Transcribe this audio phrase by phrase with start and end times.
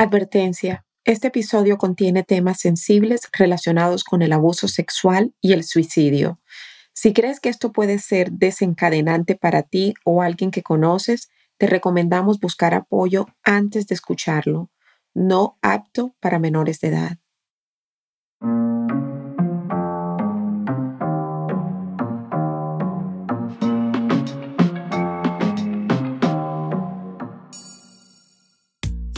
[0.00, 0.86] Advertencia.
[1.04, 6.38] Este episodio contiene temas sensibles relacionados con el abuso sexual y el suicidio.
[6.92, 12.38] Si crees que esto puede ser desencadenante para ti o alguien que conoces, te recomendamos
[12.38, 14.70] buscar apoyo antes de escucharlo.
[15.14, 17.18] No apto para menores de edad.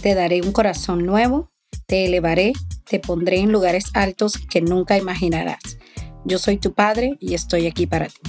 [0.00, 1.50] te daré un corazón nuevo,
[1.86, 2.52] te elevaré,
[2.88, 5.78] te pondré en lugares altos que nunca imaginarás.
[6.24, 8.20] Yo soy tu padre y estoy aquí para ti.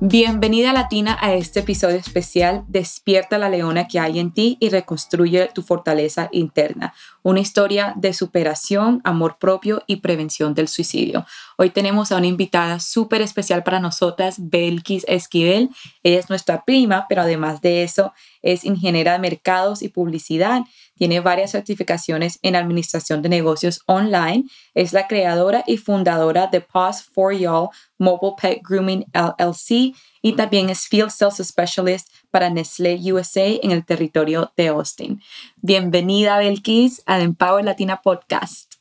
[0.00, 5.50] Bienvenida Latina a este episodio especial Despierta la leona que hay en ti y reconstruye
[5.54, 6.94] tu fortaleza interna.
[7.22, 11.26] Una historia de superación, amor propio y prevención del suicidio.
[11.58, 15.68] Hoy tenemos a una invitada súper especial para nosotras, Belkis Esquivel.
[16.02, 20.62] Ella es nuestra prima, pero además de eso es ingeniera de mercados y publicidad
[21.00, 24.44] tiene varias certificaciones en administración de negocios online.
[24.74, 30.70] Es la creadora y fundadora de Pause for Y'all Mobile Pet Grooming LLC y también
[30.70, 35.20] es Field Sales Specialist para Nestlé USA en el territorio de Austin.
[35.56, 38.74] Bienvenida, Belkis, a Empower Latina Podcast.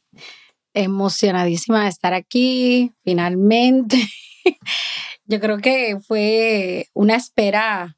[0.73, 3.97] Emocionadísima de estar aquí, finalmente.
[5.25, 7.95] Yo creo que fue una espera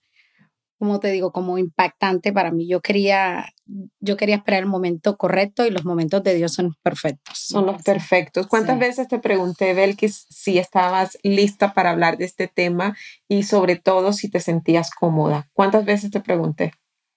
[0.82, 2.68] como te digo, como impactante para mí.
[2.68, 3.54] Yo quería,
[4.00, 7.38] yo quería esperar el momento correcto y los momentos de Dios son perfectos.
[7.38, 8.48] Son los perfectos.
[8.48, 13.76] ¿Cuántas veces te pregunté, Belkis, si estabas lista para hablar de este tema y sobre
[13.76, 15.50] todo si te sentías cómoda?
[15.54, 16.74] ¿Cuántas veces te pregunté?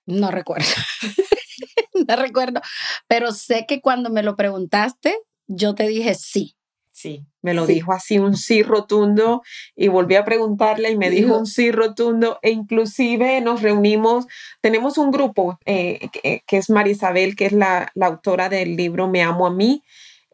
[0.06, 0.66] No recuerdo.
[2.08, 2.60] no recuerdo,
[3.08, 5.16] pero sé que cuando me lo preguntaste,
[5.46, 6.56] yo te dije sí.
[6.94, 9.42] Sí, me lo dijo así un sí rotundo
[9.74, 14.26] y volví a preguntarle y me dijo un sí rotundo e inclusive nos reunimos,
[14.60, 16.08] tenemos un grupo eh,
[16.46, 19.82] que, es Marisabel, que es la, la, autora del libro Me amo a mí.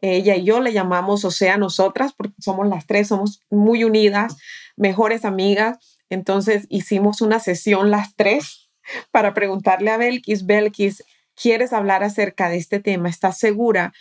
[0.03, 4.37] Ella y yo le llamamos o sea nosotras porque somos las tres, somos muy unidas,
[4.77, 5.79] mejores amigas.
[6.11, 8.69] Entonces hicimos una sesión las tres
[9.11, 11.05] para preguntarle a Belkis, Belkis,
[11.41, 13.09] ¿quieres hablar acerca de este tema?
[13.09, 13.95] ¿Estás segura?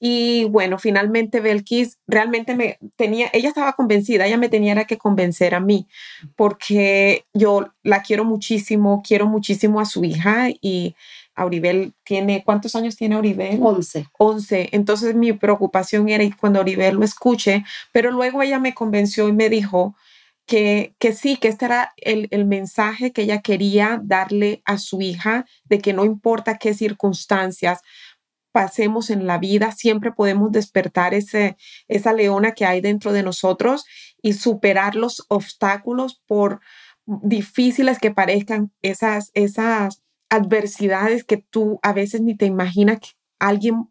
[0.00, 5.54] Y bueno, finalmente Belkis realmente me tenía, ella estaba convencida, ella me tenía que convencer
[5.54, 5.88] a mí,
[6.36, 10.94] porque yo la quiero muchísimo, quiero muchísimo a su hija y
[11.34, 13.58] Auribel tiene, ¿cuántos años tiene Auribel?
[13.62, 14.06] Once.
[14.18, 14.68] Once.
[14.72, 19.48] Entonces mi preocupación era cuando Auribel lo escuche, pero luego ella me convenció y me
[19.48, 19.94] dijo
[20.46, 25.02] que, que sí, que este era el, el mensaje que ella quería darle a su
[25.02, 27.82] hija, de que no importa qué circunstancias,
[28.58, 33.84] pasemos en la vida, siempre podemos despertar ese, esa leona que hay dentro de nosotros
[34.20, 36.58] y superar los obstáculos por
[37.06, 43.90] difíciles que parezcan esas, esas adversidades que tú a veces ni te imaginas que alguien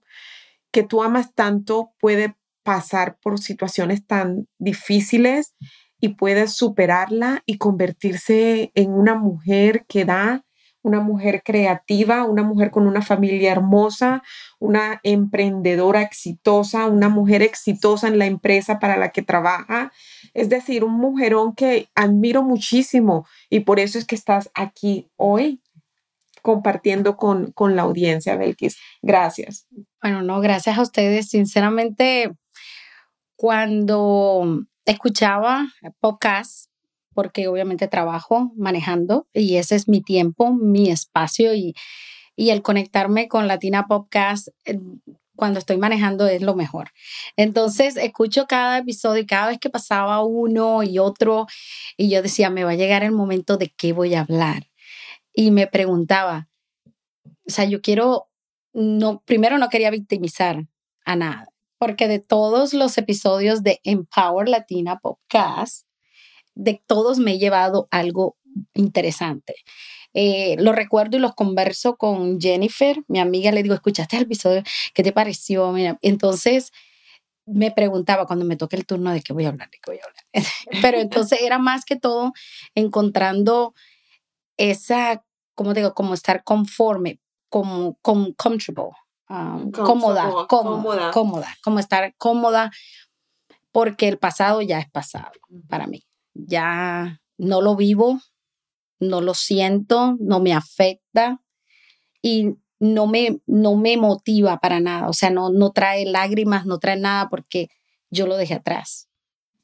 [0.69, 5.56] que tú amas tanto puede pasar por situaciones tan difíciles
[6.01, 10.44] y puede superarla y convertirse en una mujer que da
[10.87, 14.23] una mujer creativa, una mujer con una familia hermosa,
[14.57, 19.91] una emprendedora exitosa, una mujer exitosa en la empresa para la que trabaja.
[20.33, 25.61] Es decir, un mujerón que admiro muchísimo y por eso es que estás aquí hoy
[26.41, 28.77] compartiendo con, con la audiencia, Belkis.
[29.01, 29.67] Gracias.
[30.01, 31.29] Bueno, no, gracias a ustedes.
[31.29, 32.31] Sinceramente,
[33.35, 35.67] cuando escuchaba
[35.99, 36.69] podcast
[37.17, 41.73] porque obviamente trabajo manejando y ese es mi tiempo, mi espacio y,
[42.35, 44.79] y el conectarme con Latina Podcast eh,
[45.36, 46.91] cuando estoy manejando es lo mejor.
[47.36, 51.47] Entonces, escucho cada episodio y cada vez que pasaba uno y otro,
[51.97, 54.68] y yo decía, me va a llegar el momento de qué voy a hablar.
[55.33, 56.50] Y me preguntaba,
[57.25, 58.30] o sea, yo quiero,
[58.74, 60.68] no, primero no quería victimizar
[61.03, 61.47] a nada,
[61.80, 65.87] porque de todos los episodios de Empower Latina Podcast,
[66.57, 68.38] de todos me he llevado algo
[68.74, 69.56] interesante.
[70.13, 74.63] Eh, lo recuerdo y los converso con Jennifer, mi amiga, le digo, ¿escuchaste el episodio?
[74.94, 75.71] ¿Qué te pareció?
[75.71, 76.71] Mira, entonces
[77.45, 80.00] me preguntaba cuando me toque el turno de qué voy a hablar, de qué voy
[80.00, 80.24] a hablar.
[80.81, 82.33] Pero entonces era más que todo
[82.75, 83.74] encontrando
[84.57, 87.19] esa, como digo, como estar conforme,
[87.50, 92.71] como, como comfortable cómoda, cómoda, cómoda, como estar cómoda,
[93.71, 95.31] porque el pasado ya es pasado
[95.68, 96.06] para mí.
[96.45, 98.19] Ya no lo vivo,
[99.00, 101.42] no lo siento, no me afecta
[102.22, 105.10] y no me, no me motiva para nada.
[105.10, 107.69] O sea, no, no trae lágrimas, no trae nada porque
[108.10, 109.10] yo lo dejé atrás.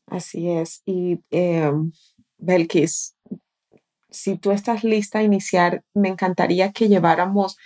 [0.08, 0.82] Así es.
[0.86, 1.72] Y eh,
[2.38, 3.16] Belkis,
[4.10, 7.58] si tú estás lista a iniciar, me encantaría que lleváramos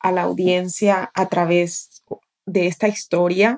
[0.00, 2.02] a la audiencia a través
[2.44, 3.56] de esta historia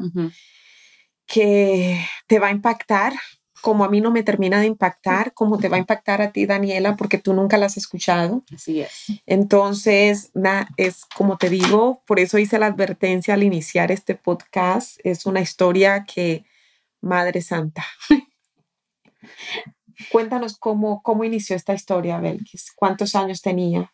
[1.26, 3.14] que te va a impactar,
[3.60, 6.46] como a mí no me termina de impactar, como te va a impactar a ti,
[6.46, 8.44] Daniela, porque tú nunca la has escuchado.
[8.54, 9.06] Así es.
[9.26, 10.30] Entonces,
[10.76, 14.98] es como te digo, por eso hice la advertencia al iniciar este podcast.
[15.04, 16.44] Es una historia que,
[17.00, 17.84] Madre Santa.
[20.12, 22.72] Cuéntanos cómo, cómo inició esta historia, Belkis.
[22.74, 23.92] ¿Cuántos años tenía?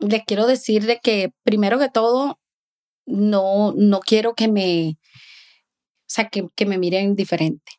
[0.00, 2.40] Le quiero decir de que, primero que todo,
[3.06, 4.96] no, no quiero que me, o
[6.06, 7.77] sea, que, que me miren diferente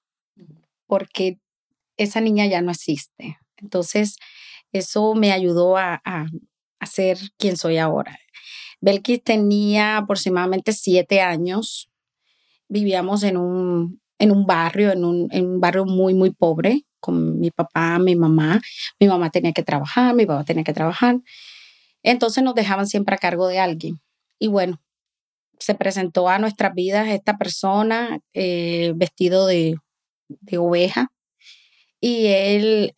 [0.89, 1.39] porque
[1.97, 3.37] esa niña ya no existe.
[3.57, 4.17] Entonces,
[4.71, 6.25] eso me ayudó a, a,
[6.87, 8.17] ser quien soy ahora.
[8.81, 11.91] Belkis tenía aproximadamente siete años.
[12.69, 17.39] Vivíamos en un, en un barrio, en un, en un barrio muy, muy pobre, con
[17.39, 18.59] mi papá, mi mamá.
[18.99, 21.19] Mi mamá tenía que trabajar, mi papá tenía que trabajar.
[22.01, 23.99] Entonces nos dejaban siempre a cargo de alguien.
[24.39, 24.81] Y bueno,
[25.59, 29.75] se presentó a nuestras vidas esta persona eh, vestido de
[30.29, 31.11] de oveja.
[31.99, 32.93] Y él,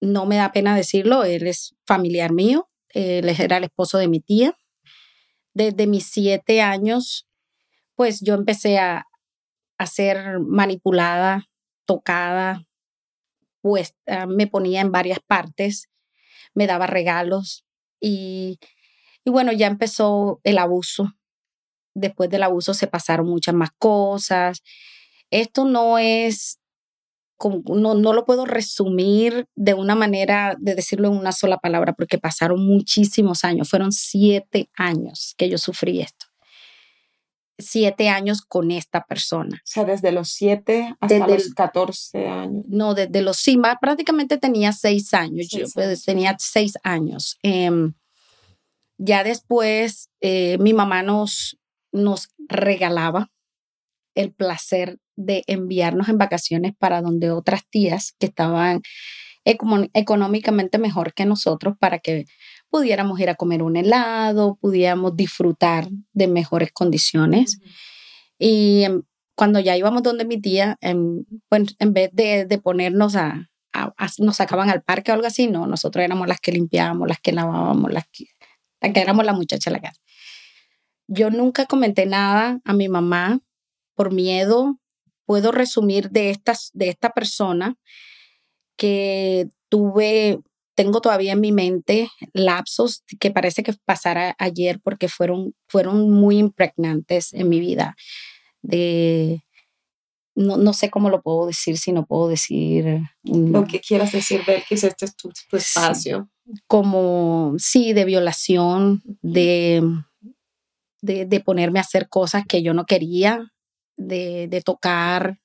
[0.00, 4.20] no me da pena decirlo, él es familiar mío, él era el esposo de mi
[4.20, 4.54] tía.
[5.54, 7.26] Desde mis siete años,
[7.94, 9.06] pues yo empecé a,
[9.78, 11.46] a ser manipulada,
[11.86, 12.64] tocada,
[13.60, 13.94] pues
[14.28, 15.88] me ponía en varias partes,
[16.54, 17.64] me daba regalos
[18.00, 18.58] y,
[19.24, 21.14] y bueno, ya empezó el abuso.
[21.94, 24.62] Después del abuso se pasaron muchas más cosas
[25.30, 26.58] esto no es,
[27.42, 32.18] no, no lo puedo resumir de una manera de decirlo en una sola palabra, porque
[32.18, 36.26] pasaron muchísimos años, fueron siete años que yo sufrí esto.
[37.60, 39.56] Siete años con esta persona.
[39.56, 42.64] O sea, desde los siete hasta los catorce años.
[42.68, 45.48] No, desde los sí, prácticamente tenía seis años.
[45.48, 45.66] yo
[46.06, 47.36] tenía seis años.
[47.42, 47.94] Em,
[48.96, 51.58] ya después eh, mi mamá nos,
[51.90, 53.32] nos regalaba
[54.18, 58.82] el placer de enviarnos en vacaciones para donde otras tías que estaban
[59.44, 62.26] económicamente mejor que nosotros para que
[62.68, 67.60] pudiéramos ir a comer un helado, pudiéramos disfrutar de mejores condiciones.
[68.38, 68.86] Y
[69.36, 73.48] cuando ya íbamos donde mi tía, en, pues, en vez de, ponernos a,
[74.18, 77.32] nos sacaban al parque o algo así, no, nosotros éramos las que limpiábamos, las que
[77.32, 78.26] lavábamos, las que,
[78.80, 80.00] las que éramos la muchacha de la casa.
[81.06, 83.40] Yo nunca comenté nada a mi mamá
[83.98, 84.78] por miedo,
[85.26, 87.74] puedo resumir de, estas, de esta persona
[88.76, 90.38] que tuve,
[90.76, 96.38] tengo todavía en mi mente lapsos que parece que pasara ayer porque fueron, fueron muy
[96.38, 97.96] impregnantes en mi vida.
[98.62, 99.42] De,
[100.36, 103.00] no, no, sé cómo lo puedo decir, si no puedo decir...
[103.24, 106.30] Lo que quieras decir, ver que este es tu, espacio.
[106.68, 109.82] Como, sí, de violación, de,
[111.02, 113.52] de, de, ponerme a hacer cosas que yo no quería,
[113.98, 115.38] de, tocar,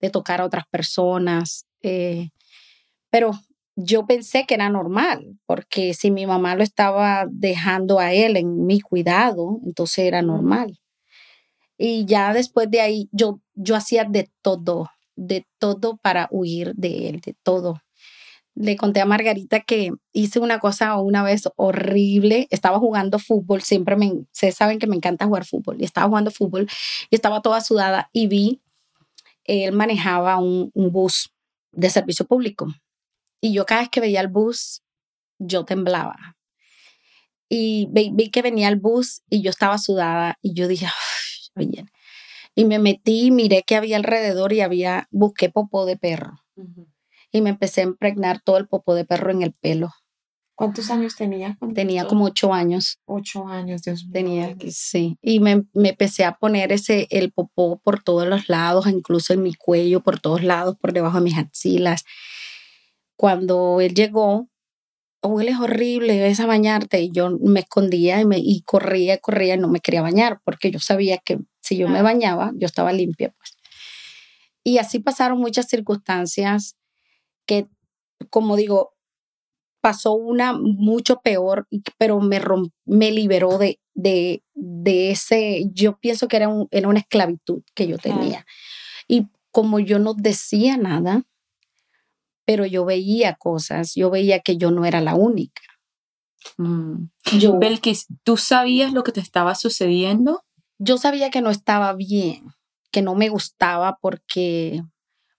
[0.00, 1.66] de tocar a otras personas.
[1.82, 2.28] Eh,
[3.10, 3.32] pero
[3.76, 8.66] yo pensé que era normal, porque si mi mamá lo estaba dejando a él en
[8.66, 10.78] mi cuidado, entonces era normal.
[11.78, 17.08] Y ya después de ahí, yo, yo hacía de todo, de todo para huir de
[17.08, 17.80] él, de todo
[18.60, 22.48] le conté a Margarita que hice una cosa una vez horrible.
[22.50, 26.30] Estaba jugando fútbol, siempre me, se saben que me encanta jugar fútbol, y estaba jugando
[26.30, 26.68] fútbol
[27.08, 28.60] y estaba toda sudada y vi,
[29.44, 31.32] él manejaba un, bus
[31.72, 32.66] de servicio público.
[33.40, 34.82] Y yo cada vez que veía el bus,
[35.38, 36.36] yo temblaba.
[37.48, 40.88] Y vi, que venía el bus y yo estaba sudada y yo dije,
[41.54, 41.90] bien.
[42.56, 46.40] Y me metí, miré que había alrededor y había, busqué popó de perro
[47.32, 49.90] y me empecé a impregnar todo el popo de perro en el pelo.
[50.58, 51.56] ¿Cuántos años tenía?
[51.72, 52.98] Tenía como ocho años.
[53.04, 54.12] Ocho años, Dios mío.
[54.12, 55.16] Tenía, sí.
[55.22, 59.44] Y me, me, empecé a poner ese, el popó por todos los lados, incluso en
[59.44, 62.02] mi cuello, por todos lados, por debajo de mis axilas.
[63.14, 64.48] Cuando él llegó,
[65.20, 67.02] oh, él es horrible, ves a bañarte.
[67.02, 70.72] Y yo me escondía y, me, y corría, corría y no me quería bañar, porque
[70.72, 73.56] yo sabía que si yo me bañaba, yo estaba limpia, pues.
[74.64, 76.77] Y así pasaron muchas circunstancias
[77.48, 77.66] que,
[78.28, 78.94] como digo,
[79.80, 82.40] pasó una mucho peor, pero me,
[82.84, 87.88] me liberó de, de, de, ese, yo pienso que era, un, era una esclavitud que
[87.88, 88.44] yo tenía.
[89.08, 91.24] Y como yo no decía nada,
[92.44, 95.62] pero yo veía cosas, yo veía que yo no era la única.
[96.58, 97.06] Mm.
[97.38, 100.44] Yo, Belkis, ¿tú sabías lo que te estaba sucediendo?
[100.78, 102.52] Yo sabía que no estaba bien,
[102.90, 104.82] que no me gustaba porque,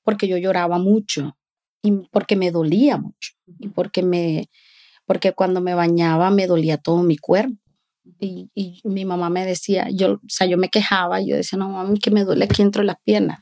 [0.04, 1.39] porque yo lloraba mucho
[1.82, 4.50] y porque me dolía mucho y porque me
[5.06, 7.56] porque cuando me bañaba me dolía todo mi cuerpo.
[8.20, 11.70] Y, y mi mamá me decía yo o sea yo me quejaba yo decía no
[11.70, 13.40] mami que me duele aquí dentro de las piernas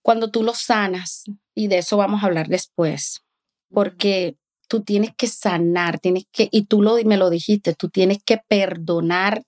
[0.02, 3.26] cuando tú los sanas, y de eso vamos a hablar después,
[3.70, 4.38] porque
[4.70, 8.38] tú tienes que sanar, tienes que, y tú lo, me lo dijiste, tú tienes que
[8.48, 9.44] perdonar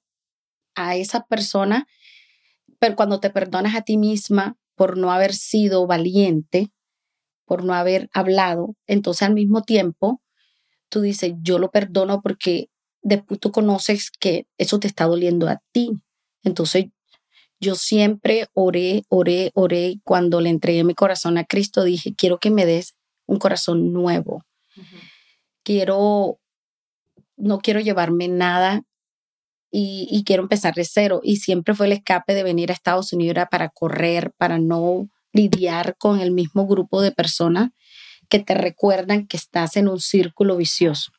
[0.75, 1.88] a esa persona,
[2.80, 6.72] pero cuando te perdonas a ti misma por no haber sido valiente,
[7.54, 10.24] por no haber hablado, entonces al mismo tiempo
[10.90, 12.72] tú dices, yo lo perdono porque
[13.04, 15.92] después tú conoces que eso te está doliendo a ti.
[16.42, 16.86] Entonces
[17.60, 19.98] yo siempre oré, oré, oré.
[20.04, 22.96] Cuando le entregué mi corazón a Cristo, dije, quiero que me des
[23.28, 24.42] un corazón nuevo.
[25.62, 26.40] Quiero,
[27.38, 28.82] no quiero llevarme nada
[29.70, 31.22] y, y, quiero empezar de cero.
[31.24, 35.08] Y siempre fue el escape de venir a Estados Unidos era para correr, para no
[35.34, 37.72] lidiar con el mismo grupo de personas
[38.30, 41.12] que te recuerdan que estás en un círculo vicioso.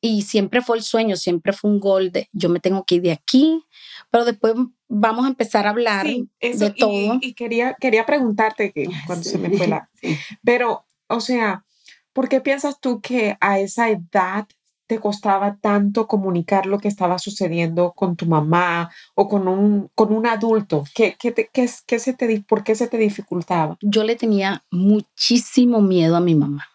[0.00, 3.02] Y siempre fue el sueño, siempre fue un gol de yo me tengo que ir
[3.02, 3.62] de aquí,
[4.10, 4.54] pero después
[4.88, 7.18] vamos a empezar a hablar de todo.
[7.20, 9.90] Y, quería, quería preguntarte que cuando se me fue la...
[10.44, 11.64] Pero, o sea,
[12.12, 14.46] ¿por qué piensas tú que a esa edad
[14.86, 20.12] te costaba tanto comunicar lo que estaba sucediendo con tu mamá o con un, con
[20.12, 20.84] un adulto?
[20.94, 23.76] ¿Qué, qué, qué, qué se te, ¿Por qué se te dificultaba?
[23.80, 26.66] Yo le tenía muchísimo miedo a mi mamá.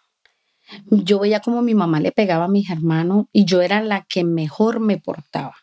[0.90, 4.24] Yo veía como mi mamá le pegaba a mis hermanos y yo era la que
[4.24, 5.56] mejor me portaba.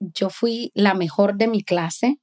[0.00, 2.18] Yo fui la mejor de mi clase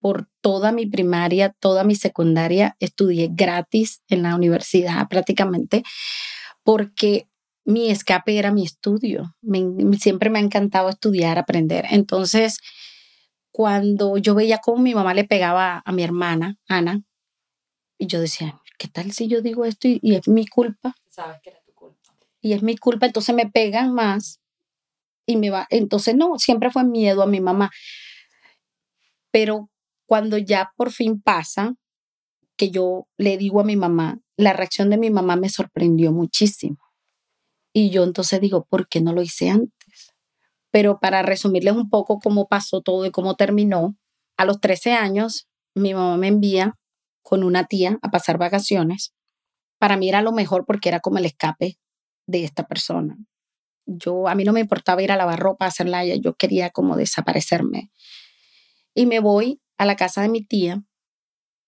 [0.00, 2.76] por toda mi primaria, toda mi secundaria.
[2.78, 5.82] Estudié gratis en la universidad prácticamente
[6.62, 7.28] porque
[7.64, 9.34] mi escape era mi estudio.
[9.98, 11.86] siempre me ha encantado estudiar, aprender.
[11.90, 12.58] Entonces,
[13.50, 17.02] cuando yo veía cómo mi mamá le pegaba a mi hermana, Ana,
[17.98, 20.94] y yo decía, ¿qué tal si yo digo esto y, es mi culpa?
[21.08, 22.12] Sabes que era tu culpa.
[22.40, 24.40] Y es mi culpa, entonces me pegan más
[25.26, 25.66] y me va.
[25.70, 27.70] Entonces, no, siempre fue miedo a mi mamá.
[29.30, 29.70] Pero
[30.06, 31.74] cuando ya por fin pasa,
[32.56, 36.83] que yo le digo a mi mamá, la reacción de mi mamá me sorprendió muchísimo
[37.74, 40.14] y yo entonces digo, ¿por qué no lo hice antes?
[40.70, 43.96] Pero para resumirles un poco cómo pasó todo y cómo terminó,
[44.36, 46.78] a los 13 años mi mamá me envía
[47.22, 49.12] con una tía a pasar vacaciones.
[49.78, 51.78] Para mí era lo mejor porque era como el escape
[52.26, 53.18] de esta persona.
[53.86, 57.90] Yo a mí no me importaba ir a lavar ropa, hacerla, yo quería como desaparecerme.
[58.94, 60.84] Y me voy a la casa de mi tía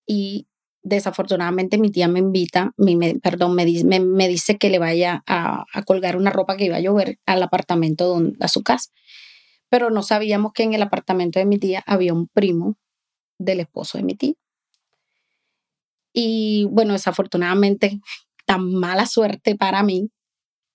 [0.07, 0.47] y
[0.87, 3.65] desafortunadamente mi tía me invita, me, perdón, me,
[4.01, 8.07] me, dice que le vaya a, colgar una ropa que iba a llover al apartamento
[8.07, 8.93] donde, a su casa.
[9.69, 12.77] Pero no sabíamos que en el apartamento de mi tía había un primo
[13.37, 14.35] del esposo de mi tía.
[16.13, 17.99] Y bueno, desafortunadamente,
[18.47, 20.13] tan mala suerte para mí,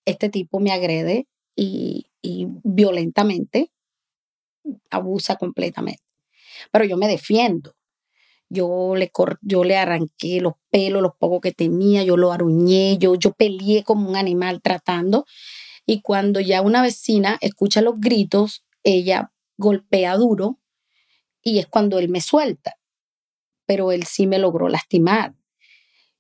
[0.04, 1.26] este tipo me agrede
[1.56, 3.72] y, y violentamente,
[4.90, 6.04] abusa completamente.
[6.70, 7.76] Pero yo me defiendo
[8.52, 13.16] yo le, yo le arranqué los pelos, los pocos que tenía, yo lo aruñé, yo,
[13.16, 15.26] yo peleé como un animal tratando.
[15.86, 20.60] Y cuando ya una vecina escucha los gritos, ella golpea duro
[21.42, 22.76] y es cuando él me suelta.
[23.66, 25.34] Pero él sí me logró lastimar.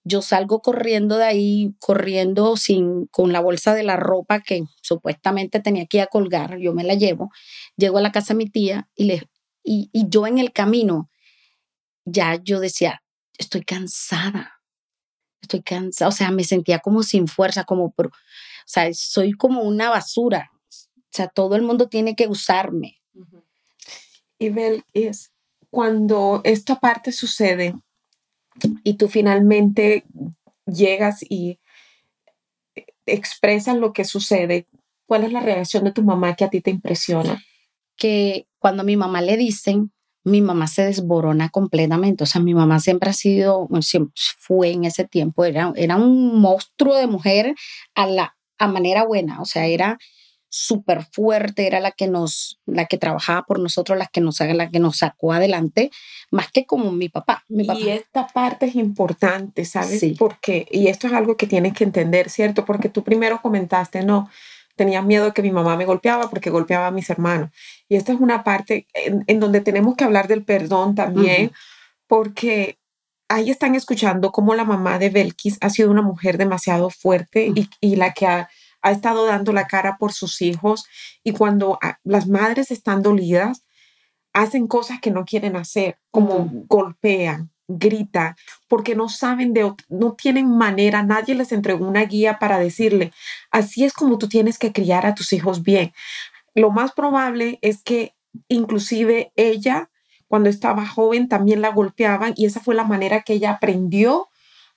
[0.06, 5.60] Yo salgo corriendo de ahí, corriendo sin, con la bolsa de la ropa que supuestamente
[5.60, 7.30] tenía que ir a colgar, yo me la llevo,
[7.76, 9.30] llego a la casa de mi tía y, le,
[9.64, 11.12] y yo en el camino
[12.05, 13.03] ya yo decía,
[13.38, 14.62] estoy cansada,
[15.41, 18.12] estoy cansada, o sea, me sentía como sin fuerza, como, o
[18.65, 23.01] sea, soy como una basura, o sea, todo el mundo tiene que usarme.
[24.39, 25.31] Y Bel, es
[25.70, 27.75] cuando esta parte sucede
[28.84, 30.03] y tú finalmente
[30.65, 31.60] llegas y
[33.05, 34.67] expresas lo que sucede,
[35.05, 37.43] ¿cuál es la reacción de tu mamá que a ti te impresiona?
[37.96, 39.91] Que cuando a mi mamá le dicen,
[40.24, 42.24] mi mamá se desborona completamente.
[42.24, 46.40] O sea, mi mamá siempre ha sido, siempre fue en ese tiempo, era, era un
[46.40, 47.56] monstruo de mujer
[47.96, 49.42] a la a manera buena.
[49.42, 49.98] O sea, era
[50.54, 54.70] súper fuerte, era la que nos, la que trabajaba por nosotros, la que nos, la
[54.70, 55.92] que nos sacó adelante,
[56.30, 57.46] más que como mi papá.
[57.48, 60.04] Mi Y esta parte es importante, ¿sabes?
[60.20, 62.66] Porque, y esto es algo que tienes que entender, ¿cierto?
[62.66, 64.30] Porque tú primero comentaste, no,
[64.75, 67.51] tenía miedo que mi mamá me golpeaba porque golpeaba a mis hermanos.
[67.88, 71.51] Y esta es una parte en, donde tenemos que hablar del perdón también,
[72.08, 72.78] porque
[73.28, 77.70] ahí están escuchando cómo la mamá de Belkis ha sido una mujer demasiado fuerte y,
[77.80, 78.50] y, la que ha,
[78.82, 80.86] ha, estado dando la cara por sus hijos.
[81.24, 83.63] Y cuando las madres están dolidas,
[84.34, 88.36] hacen cosas que no quieren hacer, como golpean, grita,
[88.68, 93.12] porque no saben de, no tienen manera, nadie les entregó una guía para decirle,
[93.50, 95.94] así es como tú tienes que criar a tus hijos bien.
[96.53, 98.13] Lo más probable es que
[98.48, 99.89] inclusive ella,
[100.27, 104.30] cuando estaba joven, también la golpeaban y esa fue la manera que ella aprendió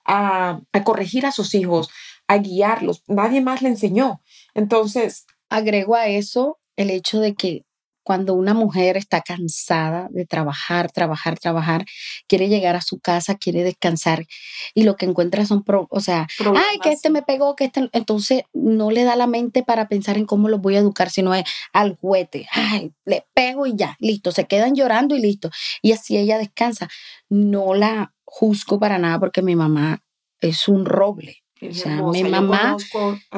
[0.05, 1.89] a, a corregir a sus hijos,
[2.27, 3.03] a guiarlos.
[3.07, 4.21] Nadie más le enseñó.
[4.53, 5.25] Entonces...
[5.49, 7.64] Agrego a eso el hecho de que
[8.05, 11.85] cuando una mujer está cansada de trabajar, trabajar, trabajar,
[12.27, 14.27] quiere llegar a su casa, quiere descansar
[14.75, 18.43] y lo que encuentra son, o sea, ay, que este me pegó, que este, entonces
[18.53, 21.45] no le da la mente para pensar en cómo los voy a educar, sino es
[21.73, 25.49] al juguete, ay, le pego y ya, listo, se quedan llorando y listo.
[25.81, 26.87] Y así ella descansa.
[27.27, 30.03] No la juzgo para nada porque mi mamá
[30.41, 31.43] es un roble.
[31.61, 32.77] O sea, mi mamá,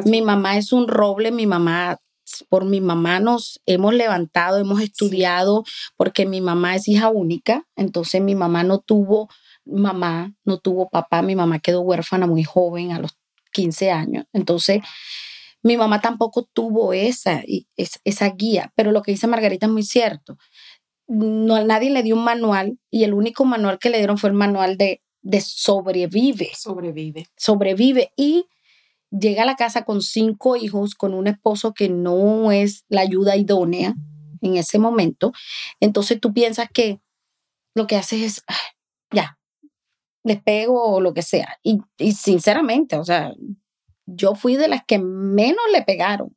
[0.04, 2.00] mi mamá es un roble, mi mamá
[2.50, 5.64] por mi mamá nos hemos levantado, hemos estudiado,
[5.96, 9.30] porque mi mamá es hija única, entonces mi mamá no tuvo
[9.66, 13.18] mamá, no tuvo papá, mi mamá quedó huérfana muy joven, a los
[13.52, 14.82] 15 años, entonces
[15.64, 17.44] mi mamá tampoco tuvo esa,
[17.76, 20.38] esa guía, pero lo que dice Margarita es muy cierto.
[21.08, 24.36] No, nadie le dio un manual y el único manual que le dieron fue el
[24.36, 26.52] manual de, de sobrevive.
[26.54, 27.28] Sobrevive.
[27.36, 28.12] Sobrevive.
[28.16, 28.46] Y
[29.12, 33.36] llega a la casa con cinco hijos, con un esposo que no es la ayuda
[33.36, 33.96] idónea
[34.42, 35.34] en ese momento,
[35.80, 37.00] entonces tú piensas que
[37.74, 38.44] lo que haces es,
[39.12, 39.38] ya,
[40.24, 41.58] les pego o lo que sea.
[41.64, 41.80] Y,
[42.12, 43.34] sinceramente, o sea,
[44.06, 46.36] yo fui de las que menos le pegaron,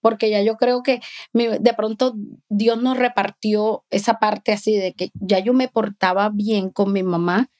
[0.00, 1.00] porque ya yo creo que
[1.32, 2.14] de pronto
[2.48, 7.02] Dios nos repartió esa parte así de que ya yo me portaba bien con mi
[7.02, 7.50] mamá,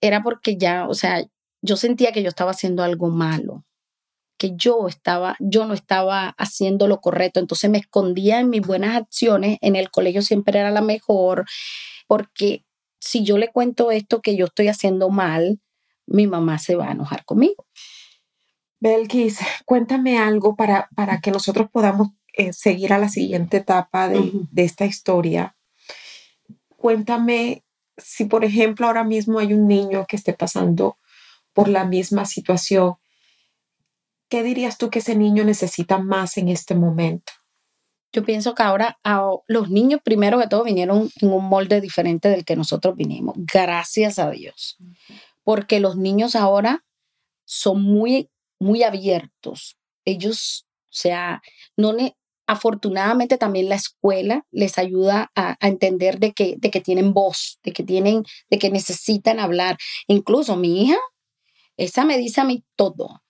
[0.00, 1.22] era porque ya, o sea,
[1.62, 3.64] yo sentía que yo estaba haciendo algo malo,
[4.36, 8.96] que yo estaba, yo no estaba haciendo lo correcto, entonces me escondía en mis buenas
[8.96, 11.46] acciones, en el colegio siempre era la mejor,
[12.08, 12.64] porque
[12.98, 15.60] si yo le cuento esto que yo estoy haciendo mal,
[16.06, 17.66] mi mamá se va a enojar conmigo.
[18.80, 24.32] Belkis, cuéntame algo para, para que nosotros podamos eh, seguir a la siguiente etapa de,
[24.50, 25.56] de esta historia.
[26.76, 27.62] Cuéntame
[27.96, 30.96] si, por ejemplo, ahora mismo hay un niño que esté pasando
[31.52, 32.94] por la misma situación,
[34.28, 37.32] ¿qué dirías tú que ese niño necesita más en este momento?
[38.12, 38.98] Yo pienso que ahora
[39.46, 44.18] los niños, primero que todo, vinieron en un molde diferente del que nosotros vinimos, gracias
[44.18, 44.76] a Dios,
[45.44, 46.84] porque los niños ahora
[47.44, 49.78] son muy, muy abiertos.
[50.04, 51.42] Ellos, o sea,
[51.76, 51.94] no
[52.46, 57.60] afortunadamente también la escuela les ayuda a, a, entender de que, de que tienen voz,
[57.62, 59.78] de que tienen, de que necesitan hablar.
[60.06, 60.98] Incluso mi hija
[61.84, 63.22] esa me dice a mí todo.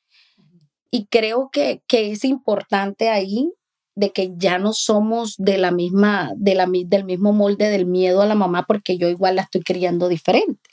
[0.91, 3.53] Y creo que, es importante ahí
[3.95, 8.21] de que ya no somos de la misma, de la, del mismo molde del miedo
[8.21, 10.71] a la mamá, porque yo igual la estoy criando diferente.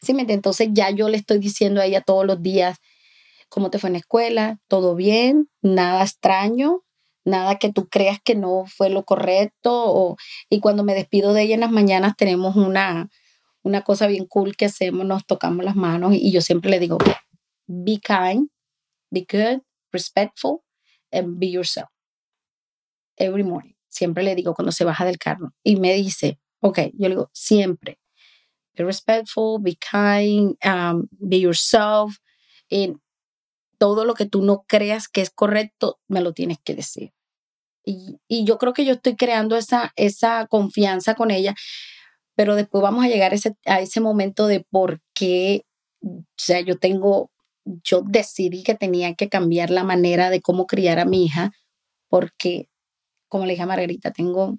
[0.00, 2.78] ¿Sí me Entonces ya yo le estoy diciendo a ella todos los días,
[3.48, 4.58] ¿cómo te fue en la escuela?
[4.68, 5.48] ¿Todo bien?
[5.60, 6.82] ¿Nada extraño?
[7.24, 10.16] Nada que tú creas que no fue lo correcto.
[10.48, 13.10] y cuando me despido de ella en las mañanas tenemos una,
[13.62, 16.98] una cosa bien cool que hacemos, nos tocamos las manos y, yo siempre le digo,
[17.66, 18.48] be kind,
[19.10, 20.62] be good, respectful,
[21.12, 21.88] and be yourself.
[23.16, 23.74] Every morning.
[23.88, 25.52] Siempre le digo cuando se baja del carro.
[25.62, 28.00] Y me dice, ok, yo le digo, siempre,
[28.74, 32.16] be respectful, be kind, um, be yourself.
[32.68, 33.00] En
[33.78, 37.12] todo lo que tú no creas que es correcto, me lo tienes que decir.
[37.84, 41.54] Y, y, yo creo que yo estoy creando esa, esa confianza con ella
[42.34, 45.64] pero después vamos a llegar a ese, a ese momento de por qué
[46.02, 47.30] o sea, yo tengo,
[47.64, 51.52] yo decidí que tenía que cambiar la manera de cómo criar a mi hija,
[52.08, 52.68] porque,
[53.28, 54.58] como le dije a Margarita, tengo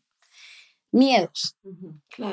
[0.92, 1.58] miedos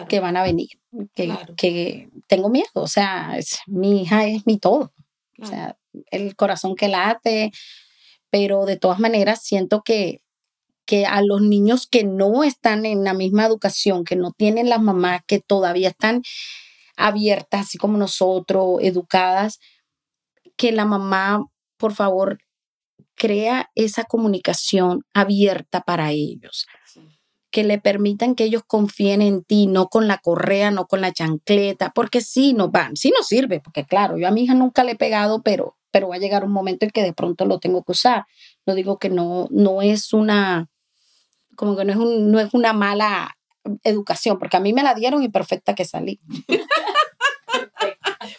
[0.09, 0.69] que van a venir,
[1.15, 4.93] que, que, tengo miedo, o sea, mi hija es mi todo,
[5.39, 5.77] o sea,
[6.11, 7.53] el corazón que late,
[8.29, 10.23] pero de todas maneras siento que,
[10.91, 14.83] que a los niños que no están en la misma educación, que no tienen las
[14.83, 16.23] mamás, que todavía están
[16.97, 19.61] abiertas, así como nosotros, educadas,
[20.57, 22.41] que la mamá, por favor,
[23.15, 26.67] crea esa comunicación abierta para ellos
[27.53, 31.13] que le permitan que ellos confíen en ti, no con la correa, no con la
[31.13, 34.85] chancleta, porque sí nos van, sí nos sirve, porque claro, yo a mi hija nunca
[34.85, 37.59] le he pegado, pero, pero va a llegar un momento en que de pronto lo
[37.59, 38.25] tengo que usar.
[38.67, 40.70] No digo que no, no es una,
[41.61, 43.37] como que no es, un, no es una mala
[43.85, 46.19] educación, porque a mí me la dieron y perfecta que salí.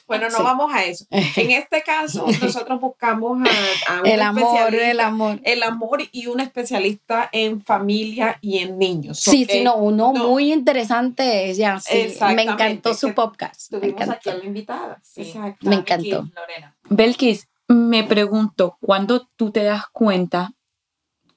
[0.08, 1.06] Bueno, no vamos a eso.
[1.10, 3.40] En este caso, nosotros buscamos
[3.88, 5.40] a, un el amor, el amor.
[5.44, 9.20] El amor y un especialista en familia y en niños.
[9.20, 11.54] Sí, sí, no, uno muy interesante.
[11.54, 13.72] Ya, sí, me encantó su podcast.
[13.72, 15.00] Tuvimos aquí a la invitada.
[15.02, 15.34] Sí.
[15.62, 16.28] Me encantó.
[16.36, 16.76] Lorena.
[16.90, 20.52] Belkis, me pregunto, ¿cuándo tú te das cuenta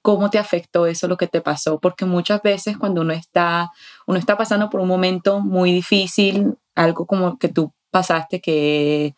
[0.04, 3.70] cómo te afectó eso lo que te pasó, porque muchas veces cuando uno está,
[4.06, 9.14] uno está pasando por un momento muy difícil, algo como que tú pasaste que,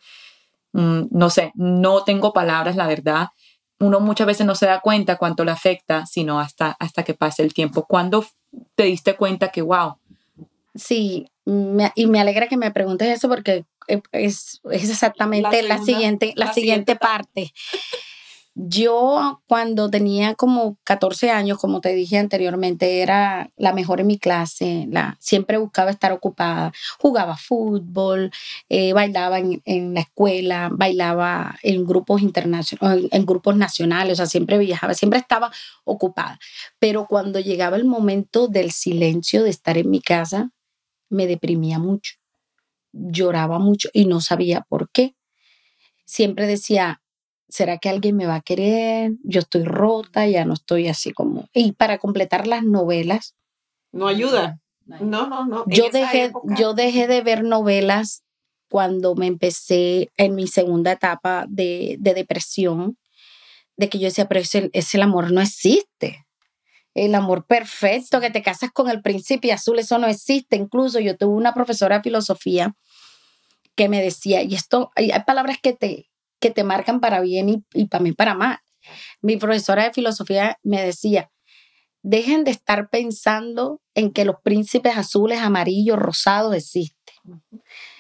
[0.73, 3.31] mm, no sé, no tengo palabras, la verdad.
[3.81, 7.43] Uno muchas veces no se da cuenta cuánto le afecta, sino hasta, hasta que pase
[7.43, 7.85] el tiempo.
[7.85, 8.25] ¿Cuándo
[8.77, 9.97] te diste cuenta que, wow?
[10.77, 11.27] Sí,
[11.97, 16.53] y me alegra que me preguntes eso porque eh, es, es exactamente la, siguiente, la,
[16.53, 17.53] siguiente parte.
[18.59, 24.19] Yo cuando tenía como 14 años, como te dije anteriormente, era la mejor en mi
[24.19, 28.31] clase, la, siempre buscaba estar ocupada, jugaba fútbol,
[28.71, 34.57] eh, bailaba en, la escuela, bailaba en grupos internacionales, en grupos nacionales, o sea, siempre
[34.57, 35.53] viajaba, siempre estaba
[35.85, 36.39] ocupada.
[36.79, 40.51] Pero cuando llegaba el momento del silencio de estar en mi casa,
[41.11, 42.15] me deprimía mucho,
[42.91, 45.15] lloraba mucho y no sabía por qué.
[46.07, 47.03] Siempre decía,
[47.49, 49.13] ¿será que alguien me va a querer?
[49.23, 51.49] Yo estoy rota, ya no estoy así como...
[51.53, 53.35] Y para completar las novelas.
[53.93, 54.61] No ayuda.
[54.85, 55.65] No, no, no.
[55.67, 58.23] Yo dejé, yo dejé de ver novelas
[58.69, 62.99] cuando me empecé en mi segunda etapa de, depresión,
[63.77, 66.27] de que yo decía, pero ese, ese amor no existe.
[66.95, 70.57] El amor perfecto, que te casas con el príncipe azul, eso no existe.
[70.57, 72.75] Incluso yo tuve una profesora de filosofía
[73.75, 76.09] que me decía, y esto, hay palabras que te,
[76.41, 78.59] que te marcan para bien y, para mí para mal.
[79.21, 81.31] Mi profesora de filosofía me decía,
[82.03, 87.15] dejen de estar pensando en que los príncipes azules, amarillos, rosados existen.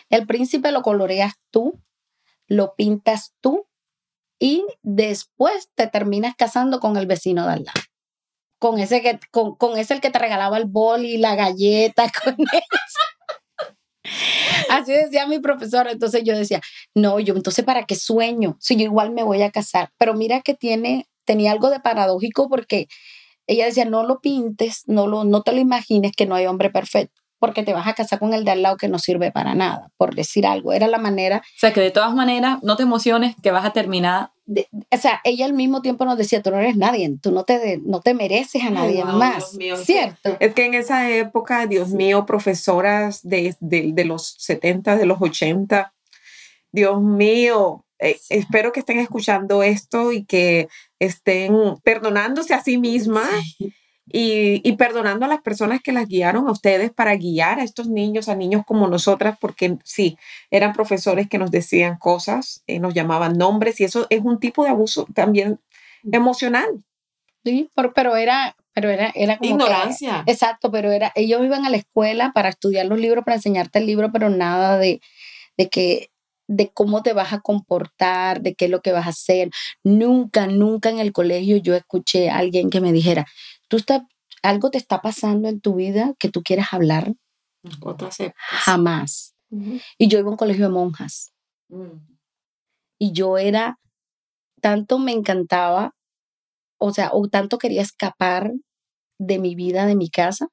[0.09, 1.83] El príncipe lo coloreas tú,
[2.46, 3.66] lo pintas tú
[4.38, 7.81] y después te terminas casando con el vecino de al lado.
[8.59, 12.11] Con ese, que, con, con ese el que te regalaba el bol y la galleta,
[12.25, 13.01] con eso.
[14.70, 15.92] Así decía mi profesora.
[15.92, 16.60] Entonces yo decía,
[16.94, 18.56] no, yo entonces ¿para qué sueño?
[18.60, 19.90] Si yo igual me voy a casar.
[19.98, 22.88] Pero mira que tiene, tenía algo de paradójico porque
[23.46, 26.70] ella decía, no lo pintes, no, lo, no te lo imagines que no hay hombre
[26.70, 29.55] perfecto porque te vas a casar con el de al lado que no sirve para
[29.55, 30.72] nada, por decir algo.
[30.72, 31.42] Era la manera.
[31.44, 34.31] O sea, que de todas maneras no te emociones que vas a terminar.
[34.49, 37.81] o sea, ella al mismo tiempo nos decía, tú no eres nadie, tú no te,
[37.85, 39.57] no te mereces a nadie más.
[39.85, 40.37] ¿Cierto?
[40.40, 45.92] Es que en esa época, Dios mío, profesoras de, de, los 70, de los 80,
[46.72, 50.68] Dios mío, eh, espero que estén escuchando esto y que
[50.99, 53.31] estén perdonándose a sí mismas
[54.08, 58.28] y, perdonando a las personas que las guiaron a ustedes para guiar a estos niños,
[58.28, 60.16] a niños como nosotras, porque sí,
[60.50, 64.62] eran profesores que nos decían cosas, eh, nos llamaban nombres y eso es un tipo
[64.62, 65.58] de abuso también
[66.12, 66.84] emocional.
[67.44, 70.22] Sí, pero, era, pero era, era como ignorancia.
[70.26, 73.86] exacto, pero era, ellos iban a la escuela para estudiar los libros, para enseñarte el
[73.86, 75.00] libro, pero nada de,
[75.56, 76.10] de que
[76.48, 79.50] de cómo te vas a comportar, de qué es lo que vas a hacer.
[79.82, 83.26] Nunca, nunca en el colegio yo escuché a alguien que me dijera,
[83.68, 84.02] tú estás,
[84.42, 87.14] algo te está pasando en tu vida que tú quieres hablar.
[88.48, 89.35] Jamás.
[89.98, 91.33] Y yo iba a un colegio de monjas.
[91.68, 91.98] Mm.
[92.98, 93.79] Y yo era,
[94.61, 95.94] tanto me encantaba,
[96.79, 98.52] o sea, o tanto quería escapar
[99.18, 100.48] de mi vida, de mi casa,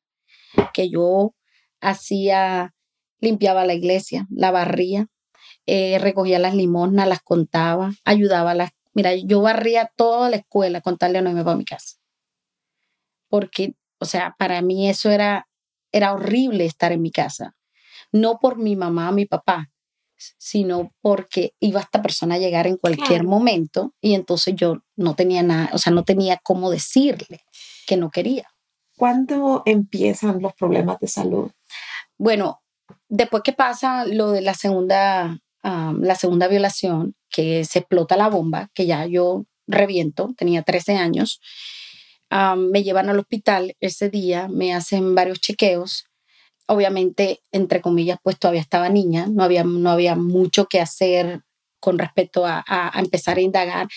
[0.74, 1.34] que yo
[1.82, 2.74] hacía,
[3.20, 5.08] limpiaba la iglesia, la barría,
[5.66, 8.72] eh, recogía las limosnas, las contaba, ayudaba a las...
[8.94, 12.03] Mira, yo barría toda la escuela con tal de no irme para mi casa
[13.34, 15.48] porque, o sea, para mí eso era,
[15.92, 17.56] era horrible estar en mi casa.
[18.12, 19.72] No por mi mamá o mi papá,
[20.38, 23.30] sino porque iba esta persona a llegar en cualquier Claro.
[23.30, 27.42] momento y entonces yo no tenía nada, o sea, no tenía cómo decirle
[27.88, 28.48] que no quería.
[28.98, 31.50] ¿Cuándo empiezan los problemas de salud?
[32.20, 32.62] Bueno,
[33.10, 38.70] después que pasa lo de la segunda, la segunda violación, que se explota la bomba,
[38.76, 41.42] que ya yo reviento, tenía 13 años,
[42.58, 46.06] me llevan al hospital ese día, me hacen varios chequeos.
[46.68, 51.42] Obviamente, entre comillas, pues todavía estaba niña, no había, no había mucho que hacer
[51.80, 52.64] con respecto a,
[52.96, 53.88] empezar a indagar.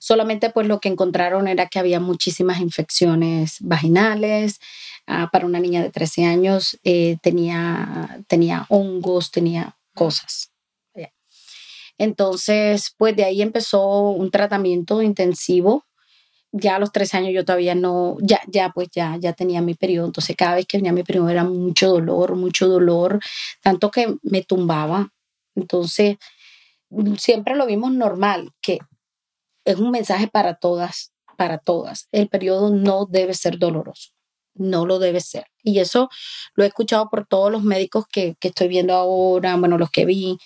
[0.00, 4.58] Solamente pues lo que encontraron era que había muchísimas infecciones vaginales,
[5.06, 10.50] ah, para una niña de 13 años eh, tenía, tenía hongos, tenía cosas.
[11.98, 15.85] Entonces, pues de ahí empezó un tratamiento intensivo.
[16.52, 19.74] Ya a los 13 años yo todavía no, ya, ya pues ya, ya tenía mi
[19.74, 20.06] periodo.
[20.06, 23.20] Entonces cada vez que venía mi periodo era mucho dolor, mucho dolor,
[23.62, 25.12] tanto que me tumbaba.
[25.54, 26.16] Entonces,
[27.18, 28.78] siempre lo vimos normal, que
[29.64, 32.08] es un mensaje para todas, para todas.
[32.12, 34.16] El periodo no debe ser doloroso
[34.58, 35.46] no lo debe ser.
[35.62, 36.08] Y eso
[36.54, 40.04] lo he escuchado por todos los médicos que, que estoy viendo ahora, bueno, los que
[40.04, 40.38] vi.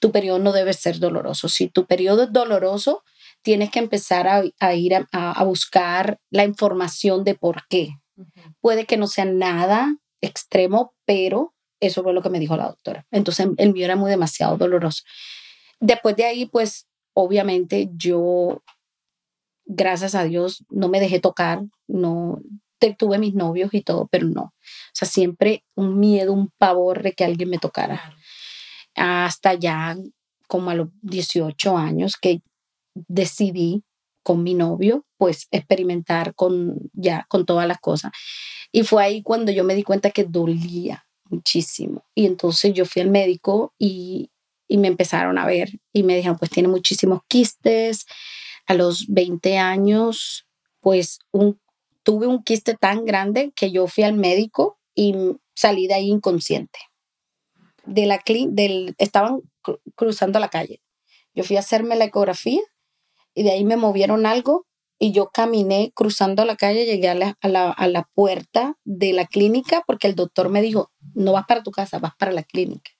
[0.00, 1.48] Tu periodo no debe ser doloroso.
[1.48, 3.04] Si tu periodo es doloroso,
[3.42, 7.90] tienes que empezar a, a ir a, a- buscar la información de por qué.
[8.60, 13.06] Puede que no sea nada extremo, pero eso fue lo que me dijo la doctora.
[13.10, 15.02] Entonces, el mío era muy demasiado doloroso.
[15.80, 18.62] Después de ahí, pues, obviamente yo,
[19.64, 22.38] gracias a Dios, no me dejé tocar, no
[22.98, 24.42] tuve mis novios y todo, pero no.
[24.42, 24.52] O
[24.92, 28.16] sea, siempre un miedo, un pavor de que alguien me tocara.
[28.96, 29.96] Hasta ya
[30.48, 32.40] como a los 18 años que
[32.94, 33.84] decidí
[34.22, 38.12] con mi novio, pues experimentar con ya con todas las cosas.
[38.72, 42.04] Y fue ahí cuando yo me di cuenta que dolía muchísimo.
[42.14, 44.30] Y entonces yo fui al médico y,
[44.68, 48.06] y me empezaron a ver y me dijeron, pues tiene muchísimos quistes.
[48.66, 50.46] A los 20 años,
[50.80, 51.60] pues un,
[52.04, 55.14] tuve un quiste tan grande que yo fui al médico y
[55.54, 56.78] salí de ahí inconsciente.
[57.84, 60.80] De la del, estaban cru- cruzando la calle.
[61.34, 62.60] Yo fui a hacerme la ecografía
[63.34, 64.66] y de ahí me movieron algo
[64.98, 69.12] y yo caminé cruzando la calle, llegué a la, a la, a la puerta de
[69.12, 72.44] la clínica porque el doctor me dijo, no vas para tu casa, vas para la
[72.44, 72.92] clínica.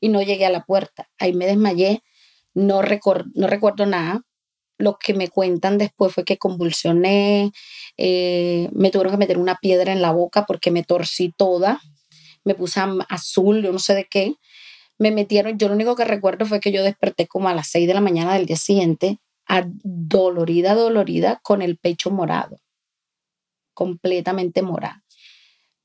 [0.00, 1.08] Y no llegué a la puerta.
[1.16, 2.02] Ahí me desmayé,
[2.54, 4.22] no, no recuerdo nada.
[4.78, 7.52] Lo que me cuentan después fue que convulsioné,
[7.96, 11.80] eh, me tuvieron que meter una piedra en la boca porque me torcí toda,
[12.42, 14.34] me puse azul, yo no sé de qué.
[14.98, 17.86] Me metieron, yo lo único que recuerdo fue que yo desperté como a las 6
[17.86, 19.18] de la mañana del día siguiente,
[19.82, 22.58] dolorida, dolorida, con el pecho morado,
[23.74, 25.00] completamente morado.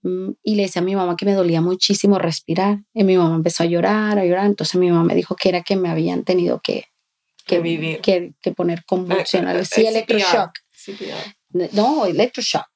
[0.01, 2.79] Mm, Y le decía a mi mamá que me dolía muchísimo respirar.
[2.93, 4.45] Y mi mamá empezó a llorar, a llorar.
[4.47, 6.85] Entonces mi mamá me dijo que era que me habían tenido que,
[7.45, 8.01] Que vivir.
[8.01, 9.69] que, que poner convulsionales.
[9.69, 10.51] Sí, Eh, eh, electroshock.
[10.71, 11.69] CPR.
[11.73, 12.67] No, electroshock.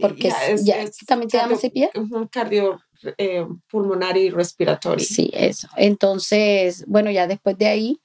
[0.00, 1.90] Porque Ya, es- ya, también se llama CPR.
[2.00, 2.80] ujú, Cardio
[3.18, 5.04] eh, pulmonar y respiratorio.
[5.04, 5.68] Sí, eso.
[5.76, 8.00] Entonces, bueno, ya después de ahí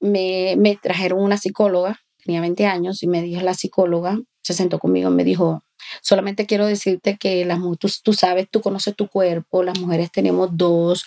[0.00, 4.78] me, me trajeron una psicóloga, tenía 20 años, y me dijo la psicóloga, se sentó
[4.78, 5.62] conmigo y me dijo,
[6.00, 10.50] solamente quiero decirte que las, tú, tú sabes, tú conoces tu cuerpo, las mujeres tenemos
[10.52, 11.04] dos,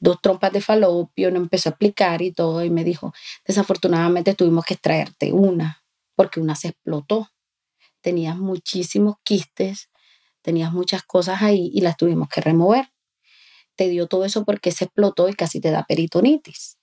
[0.00, 3.12] dos trompas de falopio, no empezó a explicar y todo, y me dijo,
[3.46, 5.84] desafortunadamente tuvimos que extraerte una,
[6.16, 7.28] porque una se explotó.
[8.00, 9.90] Tenías muchísimos quistes,
[10.42, 12.90] tenías muchas cosas ahí y las tuvimos que remover.
[13.76, 16.78] Te dio todo eso porque se explotó y casi te da peritonitis.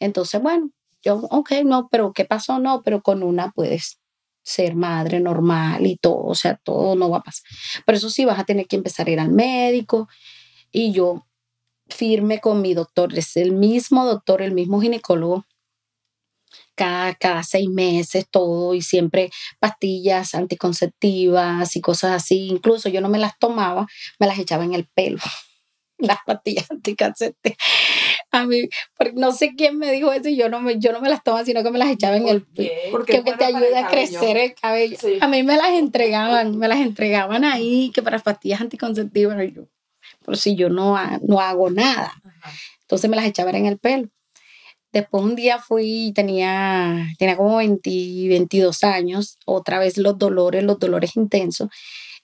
[0.00, 0.70] Entonces, bueno,
[1.02, 2.58] yo, ok, no, pero ¿qué pasó?
[2.58, 4.00] No, pero con una puedes
[4.42, 7.44] ser madre normal y todo, o sea, todo no va a pasar.
[7.86, 10.08] Pero eso sí, vas a tener que empezar a ir al médico
[10.72, 11.26] y yo
[11.88, 15.46] firme con mi doctor, es el mismo doctor, el mismo ginecólogo,
[16.74, 22.46] cada, cada seis meses, todo, y siempre pastillas anticonceptivas y cosas así.
[22.48, 23.86] Incluso yo no me las tomaba,
[24.18, 25.18] me las echaba en el pelo,
[25.98, 27.58] las pastillas anticonceptivas.
[28.30, 31.00] A mí, porque no sé quién me dijo eso y yo no me, yo no
[31.00, 32.70] me las tomaba, sino que me las echaba en el pelo.
[32.90, 34.96] Porque Que, te ayuda a crecer el cabello.
[35.00, 35.18] Sí.
[35.20, 39.36] A mí me las entregaban, me las entregaban ahí, que para pastillas anticonceptivas.
[39.54, 39.64] yo,
[40.24, 42.12] Pero si yo no, ha- no hago nada.
[42.24, 42.52] Ajá.
[42.82, 44.08] Entonces me las echaba en el pelo.
[44.90, 47.90] Después un día fui, tenía, tenía como 20,
[48.28, 51.68] 22 años, otra vez los dolores, los dolores intensos,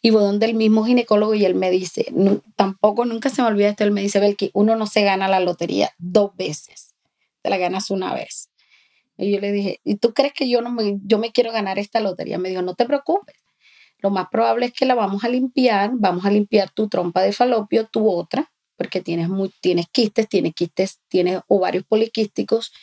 [0.05, 2.05] y voy donde el mismo ginecólogo y él me dice,
[2.57, 5.41] tampoco nunca se me olvida esto, él me dice, Belki, uno no se gana la
[5.41, 6.95] lotería dos veces,
[7.41, 8.51] te la ganas una vez.
[9.17, 11.79] Y yo le dije, ¿y tú crees que yo, no me, yo me quiero ganar
[11.79, 12.37] esta lotería?
[12.37, 13.37] Me dijo, no te preocupes,
[13.97, 17.33] lo más probable es que la vamos a limpiar, vamos a limpiar tu trompa de
[17.33, 22.75] falopio, tu otra, porque tienes, muy, tienes quistes, tienes quistes, tienes ovarios poliquísticos.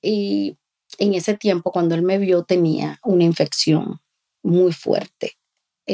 [0.00, 0.56] Y
[0.96, 4.00] en ese tiempo, cuando él me vio, tenía una infección
[4.42, 5.36] muy fuerte.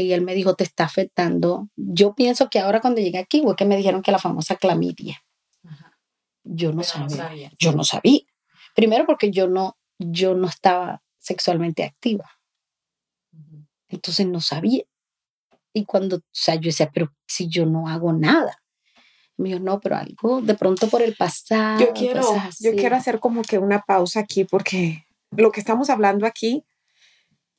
[0.03, 1.69] Y él me dijo, te está afectando.
[1.77, 5.23] Yo pienso que ahora cuando llegué aquí, fue que me dijeron que la famosa clamidia.
[6.45, 7.51] Yo no sabía.
[7.59, 8.21] Yo no sabía.
[8.75, 12.31] Primero porque yo no, yo no estaba sexualmente activa.
[13.89, 14.85] Entonces no sabía.
[15.73, 18.63] Y cuando, o sea, yo decía, pero si yo no hago nada.
[19.39, 21.81] Me dijo, no, pero algo de pronto por el pasado.
[21.81, 22.23] Yo quiero,
[22.61, 26.65] yo quiero hacer como que una pausa aquí porque lo que estamos hablando aquí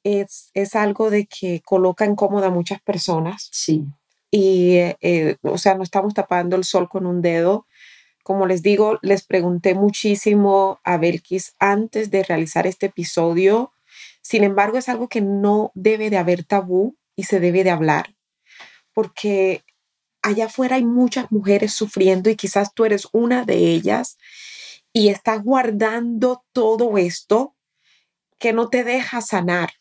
[0.07, 3.49] es, es algo de que coloca incómoda a muchas personas.
[3.51, 3.85] Sí.
[4.31, 7.65] Y, eh, o sea, no estamos tapando el sol con un dedo.
[8.23, 13.73] Como les digo, les pregunté muchísimo a Belkis antes de realizar este episodio.
[14.21, 18.15] Sin embargo, es algo que no debe de haber tabú y se debe de hablar,
[18.93, 19.63] porque
[20.21, 24.17] allá afuera hay muchas mujeres sufriendo y quizás tú eres una de ellas
[24.93, 27.55] y estás guardando todo esto
[28.37, 29.71] que no te deja sanar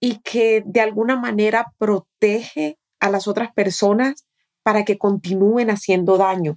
[0.00, 4.26] y que de alguna manera protege a las otras personas
[4.62, 6.56] para que continúen haciendo daño.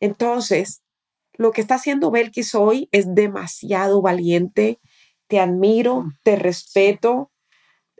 [0.00, 0.82] Entonces,
[1.34, 4.80] lo que está haciendo Belkis hoy es demasiado valiente.
[5.28, 7.32] Te admiro, te respeto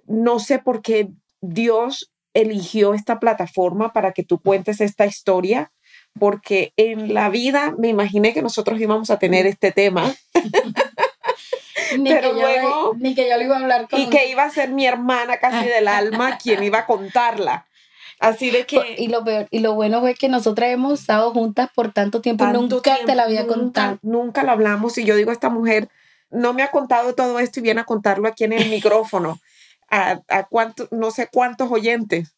[0.07, 1.09] no sé por qué
[1.41, 5.73] Dios eligió esta plataforma para que tú cuentes esta historia,
[6.19, 10.15] porque en la vida me imaginé que nosotros íbamos a tener este tema.
[12.05, 14.71] pero luego ni que yo lo iba a hablar con y que iba a ser
[14.71, 17.67] mi hermana casi del alma quien iba a contarla.
[18.21, 21.71] Así de que y lo peor, y lo bueno fue que nosotras hemos estado juntas
[21.75, 23.99] por tanto tiempo, nunca te la había contado.
[24.03, 25.89] Nunca lo hablamos y yo digo esta mujer
[26.31, 29.39] no me ha contado todo esto y viene a contarlo aquí en el micrófono
[29.93, 30.49] a, a
[30.91, 32.35] no sé cuántos oyentes,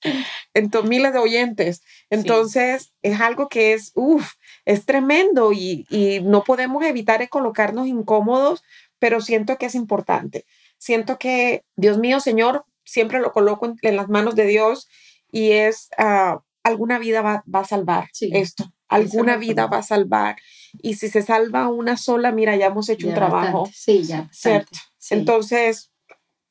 [0.55, 1.83] entonces, miles de oyentes.
[2.11, 4.33] Entonces, es algo que es, uff,
[4.65, 8.65] es tremendo y, y, no podemos evitar colocarnos incómodos,
[9.05, 10.47] pero siento que es importante.
[10.79, 14.89] Siento que, Dios mío, Señor, siempre lo coloco en, las manos de Dios
[15.31, 20.37] y es, uh, alguna vida va, va a salvar esto, alguna vida va a salvar.
[20.81, 23.69] Y si se salva una sola, mira, ya hemos hecho un trabajo.
[23.75, 24.27] Sí, ya.
[24.33, 24.79] ¿Cierto?
[25.11, 25.93] Entonces,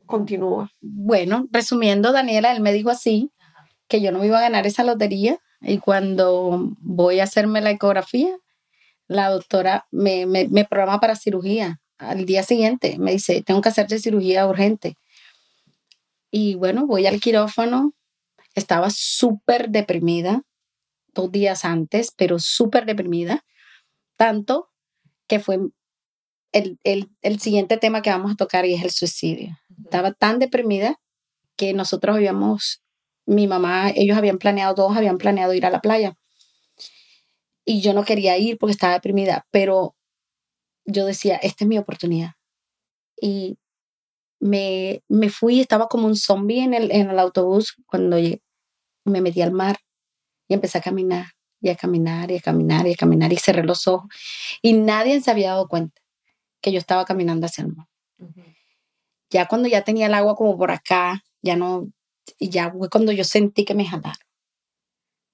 [0.05, 0.69] continúa.
[0.79, 3.31] Bueno, resumiendo, Daniela, él me dijo así,
[3.87, 7.71] que yo no me iba a ganar esa lotería y cuando voy a hacerme la
[7.71, 8.37] ecografía,
[9.07, 11.79] la doctora me, me, programa para cirugía.
[11.97, 14.97] Al día siguiente me dice, tengo que hacerte cirugía urgente.
[16.31, 17.93] Y bueno, voy al quirófano,
[18.55, 20.43] estaba súper deprimida
[21.13, 23.45] dos días antes, pero súper deprimida,
[24.17, 24.69] tanto
[25.27, 25.59] que fue
[26.51, 29.57] el, el, el, siguiente tema que vamos a tocar y es el suicidio.
[29.83, 30.99] Estaba tan deprimida
[31.55, 32.83] que nosotros habíamos,
[33.25, 36.15] mi mamá, ellos habían planeado, todos habían planeado ir a la playa.
[37.65, 39.95] Y yo no quería ir porque estaba deprimida, pero
[40.85, 42.33] yo decía, esta es mi oportunidad.
[43.19, 43.57] Y
[44.39, 48.17] me, me fui, estaba como un zombie en el, en el autobús cuando
[49.05, 49.77] me metí al mar
[50.47, 51.27] y empecé a caminar
[51.61, 54.09] y a caminar y a caminar y a caminar y cerré los ojos.
[54.61, 56.01] Y nadie se había dado cuenta
[56.61, 57.87] que yo estaba caminando hacia el mar.
[59.29, 61.89] Ya cuando ya tenía el agua como por acá, ya no,
[62.39, 64.17] ya fue cuando yo sentí que me jalaron.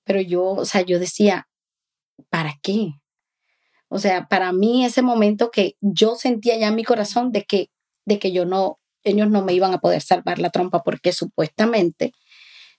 [0.03, 1.47] Pero yo, o sea, yo decía,
[2.29, 2.93] ¿para qué?
[3.89, 7.69] O sea, para mí ese momento que yo sentía ya en mi corazón de que,
[8.05, 12.13] de que yo no, ellos no me iban a poder salvar la trompa porque supuestamente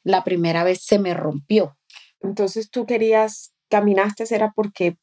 [0.03, 1.77] la primera vez se me rompió.
[2.21, 4.97] Entonces tú querías, caminaste, era porque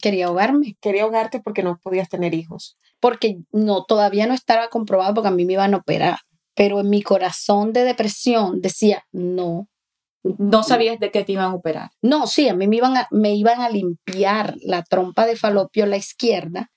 [0.00, 0.76] Quería ahogarme.
[0.80, 2.76] Quería ahogarte porque no podías tener hijos.
[3.00, 6.18] Porque no, todavía no estaba comprobado porque a mí me iban a operar.
[6.54, 9.68] Pero en mi corazón de depresión decía, no.
[10.38, 11.90] No sabías de qué te iban a operar.
[12.00, 15.86] No, sí, a mí me iban a, me iban a limpiar la trompa de falopio,
[15.86, 16.70] la izquierda,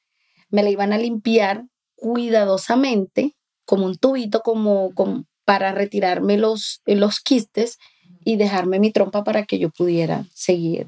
[0.50, 1.64] me la iban a limpiar
[1.96, 7.78] cuidadosamente, como un tubito, como, como para retirarme los, los quistes
[8.24, 10.88] y dejarme mi trompa para que yo pudiera seguir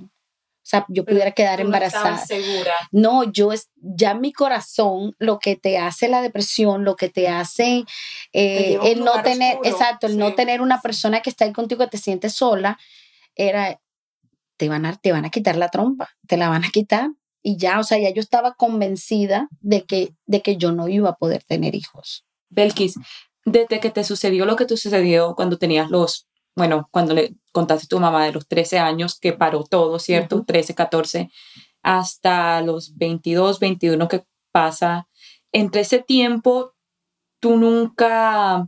[0.69, 2.11] sea, yo pudiera quedar embarazada.
[2.11, 2.73] No segura.
[2.91, 7.27] No, yo es ya mi corazón, lo que te hace la depresión, lo que te
[7.27, 7.85] hace
[8.33, 11.91] eh, el no tener, exacto, el no tener una persona que está ahí contigo que
[11.91, 12.77] te sientes sola,
[13.35, 13.79] era,
[14.57, 17.09] te van, a, te van a quitar la trompa, te la van a quitar.
[17.41, 21.09] Y ya, o sea, ya yo estaba convencida de que, de que yo no iba
[21.09, 22.25] a poder tener hijos.
[22.49, 22.95] Belkis,
[23.45, 26.28] desde que te sucedió lo que te sucedió cuando tenías los
[26.59, 30.43] bueno, cuando le contaste a tu mamá de los 13 años que paró todo, ¿cierto?
[30.43, 31.31] 13, 14,
[31.81, 35.07] hasta los 22, 21 que pasa.
[35.53, 36.73] Entre ese tiempo,
[37.39, 38.67] tú nunca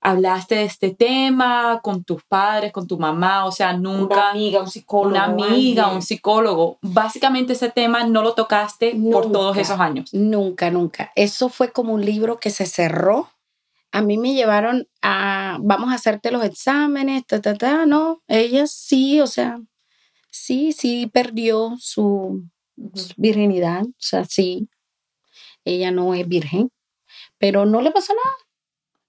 [0.00, 4.14] hablaste de este tema con tus padres, con tu mamá, o sea, nunca...
[4.16, 5.10] Una amiga, un psicólogo.
[5.10, 5.96] Una amiga, alguien.
[5.98, 6.78] un psicólogo.
[6.82, 10.12] Básicamente ese tema no lo tocaste por todos esos años.
[10.12, 11.12] Nunca, nunca.
[11.14, 13.28] Eso fue como un libro que se cerró.
[13.92, 17.86] A mí me llevaron a, vamos a hacerte los exámenes, ta, ta, ta.
[17.86, 19.60] No, ella sí, o sea,
[20.30, 22.48] sí, sí perdió su,
[22.94, 24.68] su virginidad, o sea, sí,
[25.64, 26.72] ella no es virgen,
[27.38, 28.36] pero no le pasó nada.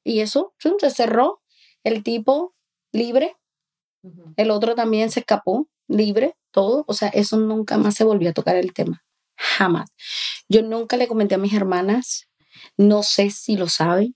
[0.04, 1.42] Y eso se cerró.
[1.84, 2.56] El tipo
[2.92, 3.36] libre,
[4.38, 6.86] el otro también se escapó, libre, todo.
[6.88, 9.04] O sea, eso nunca más se volvió a tocar el tema.
[9.36, 9.90] Jamás.
[10.48, 12.30] Yo nunca le comenté a mis hermanas,
[12.78, 14.16] no sé si lo saben,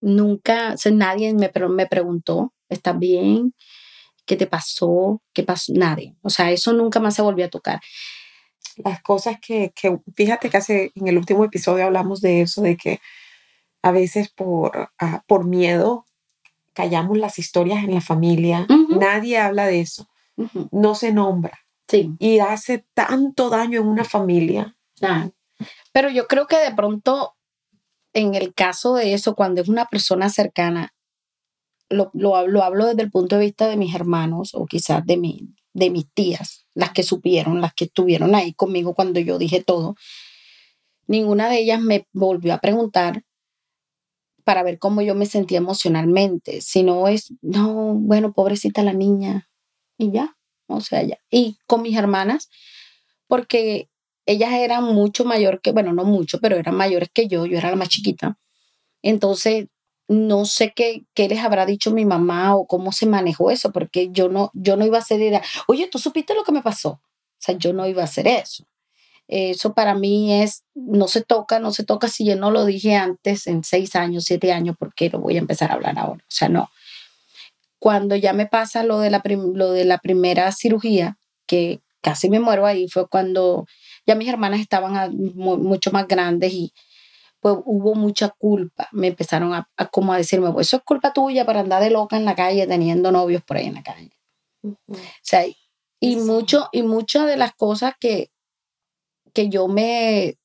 [0.00, 3.54] nunca, o sea, nadie me, me preguntó, ¿estás bien?
[4.24, 5.22] ¿Qué te pasó?
[5.32, 5.72] ¿Qué pasó?
[5.74, 6.16] Nadie.
[6.22, 7.80] O sea, eso nunca más se volvió a tocar.
[8.78, 12.76] las cosas que, que, fíjate que hace, en el último episodio hablamos de eso, de
[12.76, 13.00] que
[13.82, 16.04] a veces por, ah, por miedo
[16.74, 20.08] callamos las historias en la familia, nadie habla de eso,
[20.70, 22.10] no se nombra Sí.
[22.18, 24.76] y hace tanto daño en una familia.
[25.00, 25.28] Ah,
[25.92, 27.35] Pero yo creo que de pronto,
[28.16, 30.92] en el caso de eso, cuando es una persona cercana,
[31.88, 35.04] lo, lo, hab- lo hablo desde el punto de vista de mis hermanos o quizás
[35.06, 39.38] de, mi, de mis tías, las que supieron, las que estuvieron ahí conmigo cuando yo
[39.38, 39.94] dije todo.
[41.08, 43.24] Ninguna de ellas me volvió a preguntar
[44.44, 49.48] para ver cómo yo me sentía emocionalmente, sino es, no, bueno, pobrecita la niña,
[49.98, 50.36] y ya,
[50.68, 51.18] o sea, ya.
[51.30, 52.48] Y con mis hermanas,
[53.26, 53.88] porque
[54.26, 57.70] ellas eran mucho mayor que, bueno, no mucho, pero eran mayores que yo, yo era
[57.70, 58.36] la más chiquita.
[59.02, 59.66] Entonces,
[60.08, 64.10] no sé qué, qué les habrá dicho mi mamá o cómo se manejó eso, porque
[64.10, 66.90] yo no, yo no iba a hacer, era, oye, ¿tú supiste lo que me pasó?
[66.90, 67.00] O
[67.38, 68.64] sea, yo no iba a hacer eso.
[69.28, 72.94] Eso para mí es, no se toca, no se toca si yo no lo dije
[72.94, 76.22] antes, en seis años, siete años, porque lo voy a empezar a hablar ahora.
[76.22, 76.70] O sea, no.
[77.80, 82.38] Cuando ya me pasa lo de la, lo de la primera cirugía, que casi me
[82.38, 83.66] muero ahí, fue cuando
[84.06, 86.72] ya mis hermanas estaban a- mu- mucho más grandes y
[87.40, 88.88] pues hubo mucha culpa.
[88.92, 91.90] Me empezaron a, a como a decirme, pues eso es culpa tuya para andar de
[91.90, 94.10] loca en la calle teniendo novios por ahí en la calle.
[94.62, 94.74] O
[95.22, 95.54] sea, y
[96.00, 96.16] Sí.
[96.16, 98.30] mucho, y muchas de las cosas que,
[99.32, 100.38] que yo me,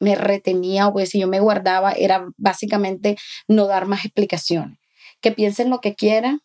[0.00, 3.16] me retenía o pues si yo me guardaba era básicamente
[3.48, 4.78] no dar más explicaciones.
[5.20, 6.40] Que piensen lo que quieran,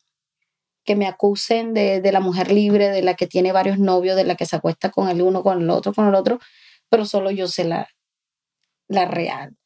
[0.85, 4.23] que me acusen de, de la mujer libre, de la que tiene varios novios, de
[4.23, 6.39] la que se acuesta con el uno, con el otro, con el otro,
[6.89, 7.89] pero solo yo sé la,
[8.87, 9.57] la real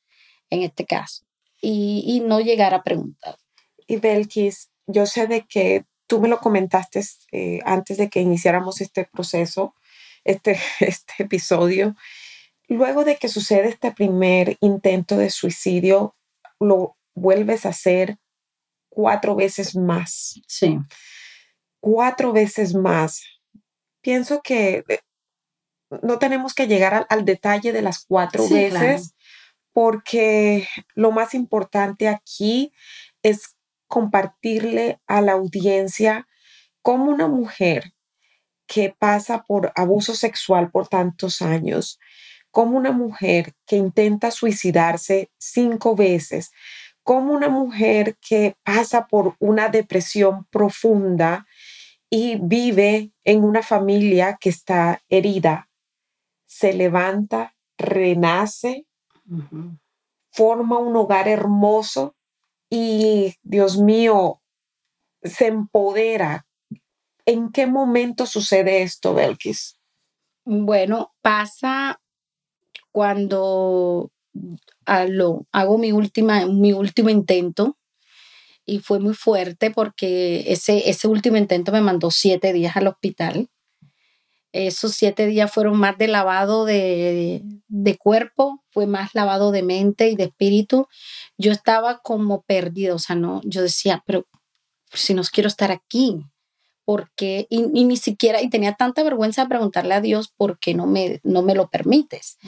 [0.50, 1.26] en este caso.
[1.62, 3.38] Y, y no llegar a preguntar.
[3.86, 8.82] Y Belkis, yo sé de que tú me lo comentaste eh, antes de que iniciáramos
[8.82, 9.76] este proceso,
[10.24, 11.96] este, este episodio.
[12.68, 16.16] Luego de que sucede este primer intento de suicidio,
[16.60, 18.18] lo vuelves a hacer
[18.90, 20.40] cuatro veces más.
[20.48, 20.78] Sí.
[21.82, 23.22] Cuatro veces más.
[24.02, 25.00] Pienso que eh,
[26.04, 29.02] no tenemos que llegar al, al detalle de las cuatro Sí, veces, claro.
[29.74, 32.72] porque lo más importante aquí
[33.24, 33.56] es
[33.88, 36.28] compartirle a la audiencia
[36.82, 37.94] cómo una mujer
[38.68, 42.00] que pasa por abuso sexual por tantos años,
[42.52, 46.52] como una mujer que intenta suicidarse cinco veces,
[47.04, 51.48] como una mujer que pasa por una depresión profunda
[52.10, 55.70] y vive en una familia que está herida,
[56.46, 58.88] se levanta, renace,
[60.32, 62.16] forma un hogar hermoso
[62.70, 64.42] y, Dios mío,
[65.22, 66.48] se empodera.
[67.26, 69.80] ¿En qué momento sucede esto, Belkis?
[70.46, 72.02] Bueno, pasa
[72.92, 74.12] cuando
[74.86, 77.79] a lo, hago mi, última, mi último intento
[78.70, 83.50] y fue muy fuerte porque ese, ese último intento me mandó siete días al hospital.
[84.52, 90.10] Esos siete días fueron más de lavado de, de cuerpo, fue más lavado de mente
[90.10, 90.88] y de espíritu.
[91.38, 94.26] Yo estaba como perdida, o sea, no, yo decía, pero
[94.92, 96.24] si no quiero estar aquí,
[96.84, 100.74] porque y, y ni siquiera y tenía tanta vergüenza de preguntarle a Dios por qué
[100.74, 102.40] no me no me lo permites.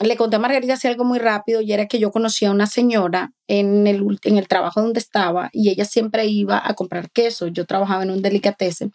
[0.00, 2.66] Le conté a Margarita así algo muy rápido y era que yo conocía a una
[2.66, 7.48] señora en el, en el trabajo donde estaba y ella siempre iba a comprar queso.
[7.48, 8.92] Yo trabajaba en un delicatessen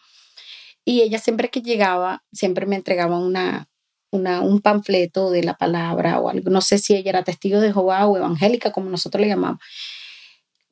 [0.84, 3.70] y ella siempre que llegaba, siempre me entregaba una,
[4.12, 6.50] una, un panfleto de la palabra o algo.
[6.50, 9.60] No sé si ella era testigo de Jehová o evangélica, como nosotros le llamamos.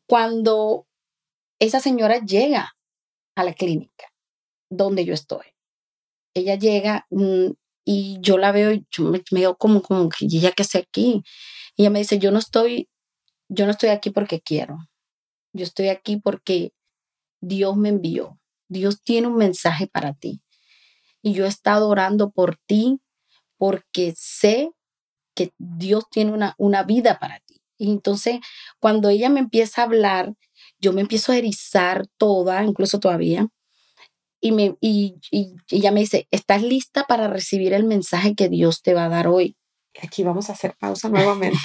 [0.08, 0.88] Cuando
[1.60, 2.76] esa señora llega
[3.36, 4.12] a la clínica
[4.70, 5.46] donde yo estoy.
[6.34, 7.52] Ella llega mm,
[7.86, 10.64] y yo la veo y yo me, me veo como, como que ¿y ella qué
[10.64, 11.24] hace aquí.
[11.78, 12.90] Y ella me dice, yo no estoy,
[13.48, 14.80] yo no estoy aquí porque quiero.
[15.54, 16.74] Yo estoy aquí porque
[17.42, 18.40] Dios me envió.
[18.68, 20.42] Dios tiene un mensaje para ti.
[21.22, 23.00] Y yo he estado orando por ti
[23.58, 24.72] porque sé
[25.36, 27.62] que Dios tiene una, una vida para ti.
[27.78, 28.40] Y entonces,
[28.80, 30.34] cuando ella me empieza a hablar,
[30.80, 33.48] yo me empiezo a erizar toda, incluso todavía.
[34.42, 38.82] Y, me, y, y ella me dice, ¿estás lista para recibir el mensaje que Dios
[38.82, 39.58] te va a dar hoy?
[40.02, 41.58] Aquí vamos a hacer pausa nuevamente,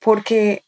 [0.00, 0.64] porque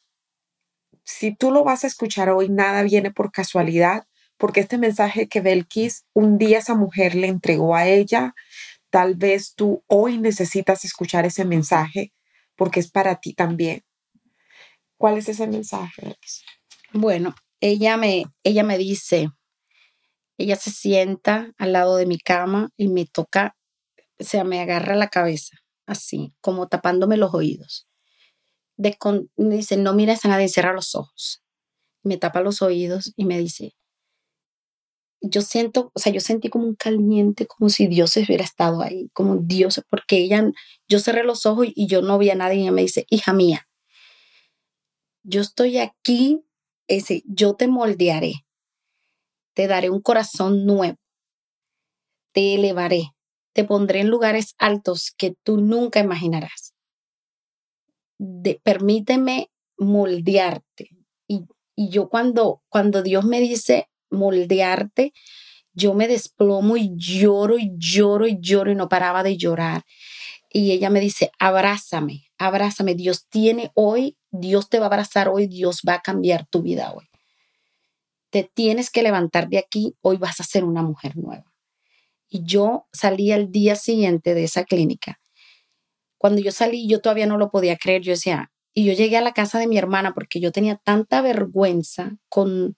[1.05, 5.41] si tú lo vas a escuchar hoy, nada viene por casualidad, porque este mensaje que
[5.41, 8.35] Belkis un día esa mujer le entregó a ella,
[8.91, 12.13] tal vez tú hoy necesitas escuchar ese mensaje
[12.57, 13.83] porque es para ti también.
[14.97, 16.17] ¿Cuál es ese mensaje?
[16.93, 19.31] Bueno, ella me, ella me dice,
[20.43, 23.57] ella se sienta al lado de mi cama y me toca,
[24.19, 27.89] o sea, me agarra la cabeza, así, como tapándome los oídos.
[28.77, 28.97] De
[29.37, 31.43] me dice, no mires a nadie, cierra los ojos.
[32.03, 33.75] Me tapa los oídos y me dice,
[35.21, 39.09] yo siento, o sea, yo sentí como un caliente, como si Dios hubiera estado ahí,
[39.13, 40.51] como Dios, porque ella,
[40.89, 43.33] yo cerré los ojos y yo no vi a nadie y ella me dice, hija
[43.33, 43.69] mía,
[45.23, 46.43] yo estoy aquí,
[46.89, 48.45] ese, yo te moldearé,
[49.55, 50.97] te daré un corazón nuevo,
[52.33, 53.11] te elevaré,
[53.53, 56.75] te pondré en lugares altos que tú nunca imaginarás.
[58.63, 60.89] permíteme moldearte.
[61.27, 65.13] Y, y yo cuando, cuando Dios me dice moldearte,
[65.75, 69.83] yo me desplomo y lloro y lloro y lloro y no paraba de llorar.
[70.51, 72.95] Y ella me dice, abrázame, abrázame.
[72.95, 76.93] Dios tiene hoy, Dios te va a abrazar hoy, Dios va a cambiar tu vida
[76.93, 77.12] hoy.
[78.33, 81.53] Te tienes que levantar de aquí, hoy vas a ser una mujer nueva.
[82.29, 85.21] Y yo salí al día siguiente de esa clínica.
[86.19, 88.03] Cuando yo salí, yo todavía no lo podía creer.
[88.03, 91.21] Yo decía, y yo llegué a la casa de mi hermana porque yo tenía tanta
[91.21, 92.77] vergüenza con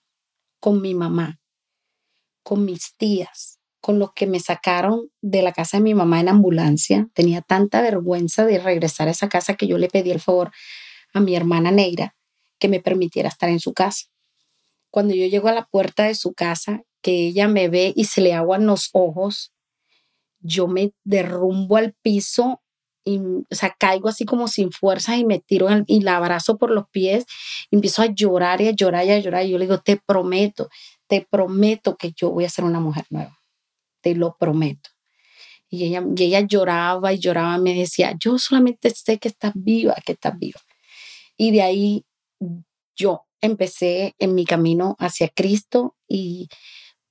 [0.65, 1.39] con mi mamá,
[2.41, 6.29] con mis tías, con los que me sacaron de la casa de mi mamá en
[6.29, 7.07] ambulancia.
[7.13, 10.51] Tenía tanta vergüenza de regresar a esa casa que yo le pedí el favor
[11.13, 12.15] a mi hermana Neira
[12.57, 14.05] que me permitiera estar en su casa.
[14.95, 18.21] Cuando yo llego a la puerta de su casa, que ella me ve y se
[18.21, 19.51] le aguan los ojos,
[20.39, 22.61] yo me derrumbo al piso
[23.03, 26.71] y, o sea, caigo así como sin fuerza y me tiro y la abrazo por
[26.71, 27.25] los pies,
[27.69, 29.45] y empiezo a llorar y a llorar y a llorar.
[29.45, 30.69] Y yo le digo, te prometo,
[31.07, 33.37] te prometo que yo voy a ser una mujer nueva.
[33.99, 34.91] Te lo prometo.
[35.69, 39.93] Y ella, y ella lloraba y lloraba, me decía, yo solamente sé que estás viva,
[40.05, 40.61] que estás viva.
[41.35, 42.05] Y de ahí
[42.95, 46.47] yo empecé en mi camino hacia Cristo y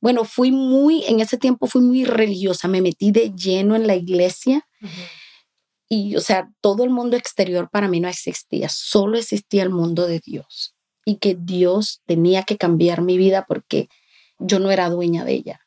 [0.01, 3.97] bueno, fui muy, en ese tiempo fui muy religiosa, me metí de lleno en la
[3.97, 4.69] iglesia
[5.89, 10.07] y, o sea, todo el mundo exterior para mí no existía, solo existía el mundo
[10.07, 10.75] de Dios.
[11.07, 13.89] Y que Dios tenía que cambiar mi vida porque
[14.39, 15.61] yo no era dueña de ella.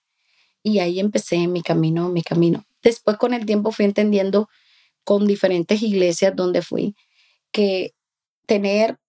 [0.63, 2.65] Y ahí empecé mi camino, mi camino.
[2.81, 4.49] Después con el tiempo fui entendiendo
[5.03, 6.95] con diferentes iglesias donde fui
[7.51, 7.93] que
[8.45, 8.99] tener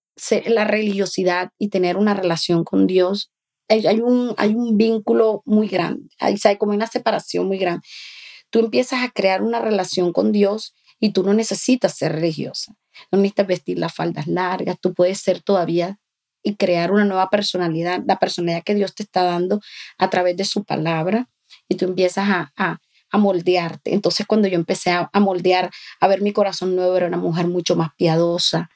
[0.47, 3.31] la religiosidad y tener una relación con Dios,
[3.69, 7.87] hay, un, hay un vínculo muy grande, hay, como una separación muy grande.
[8.51, 12.75] Tú empiezas a crear una relación con Dios y tú no necesitas ser religiosa,
[13.13, 15.99] no necesitas vestir las faldas largas, tú puedes ser todavía
[16.43, 19.61] y crear una nueva personalidad, la personalidad que Dios te está dando
[19.99, 21.29] a través de su palabra
[21.69, 22.79] y tú empiezas a, a,
[23.11, 23.93] a moldearte.
[23.93, 27.77] Entonces cuando yo empecé a moldear, a ver mi corazón nuevo, era una mujer mucho
[27.77, 28.71] más piadosa,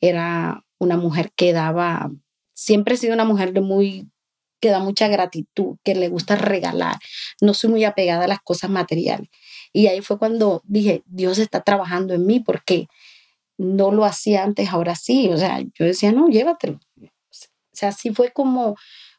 [0.00, 2.10] era una mujer que daba,
[2.52, 4.08] siempre he sido una mujer de muy
[4.60, 6.96] que da mucha gratitud, que le gusta regalar.
[7.42, 9.28] No soy muy apegada a las cosas materiales.
[9.74, 12.86] Y ahí fue cuando dije, Dios está trabajando en mí porque
[13.58, 15.28] no lo hacía antes, ahora sí.
[15.28, 16.80] O sea, yo decía, no, llévatelo.
[16.96, 17.08] O
[17.72, 18.76] sea, así fue como,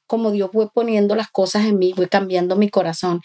[0.08, 3.22] como Dios fue poniendo las cosas en mí, fue cambiando mi corazón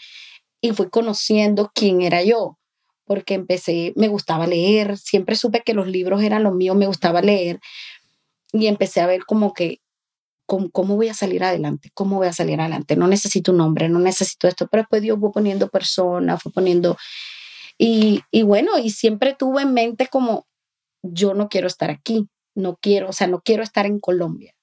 [0.61, 2.59] y fui conociendo quién era yo.
[3.05, 7.21] Porque empecé, me gustaba leer, siempre supe que los libros eran los míos, me gustaba
[7.21, 7.59] leer.
[8.53, 9.81] Y empecé a ver como que
[10.71, 11.91] ¿Cómo, voy a salir adelante?
[11.93, 12.97] ¿Cómo voy a salir adelante?
[12.97, 16.97] No necesito un nombre, no necesito esto, pero después Dios fue poniendo personas, fue poniendo...
[17.77, 20.45] Y, y bueno, y siempre tuve en mente como,
[21.01, 24.53] yo no quiero estar aquí, no quiero, o sea, no quiero estar en Colombia.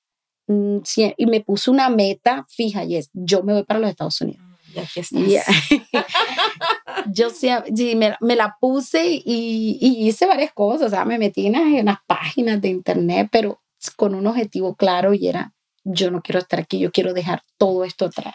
[0.47, 0.81] Mm,
[1.17, 4.43] y me puse una meta fija y es, yo me voy para los Estados Unidos.
[4.75, 5.01] Ya aquí
[7.13, 7.49] yo sí,
[7.97, 11.99] me, me, la puse y, y, hice varias cosas, o sea, me metí en unas
[12.07, 13.63] páginas de internet, pero
[13.97, 15.55] con un objetivo claro y era
[15.85, 18.35] yo no quiero estar aquí, yo quiero dejar todo esto atrás.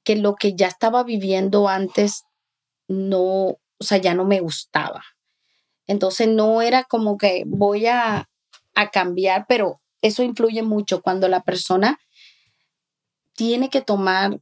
[0.04, 2.24] que lo que ya estaba viviendo antes
[2.86, 5.02] no, o sea, ya no me gustaba.
[5.86, 8.28] Entonces no era como que voy a,
[8.74, 11.98] a cambiar, pero eso influye mucho cuando la persona
[13.34, 14.38] tiene que tomar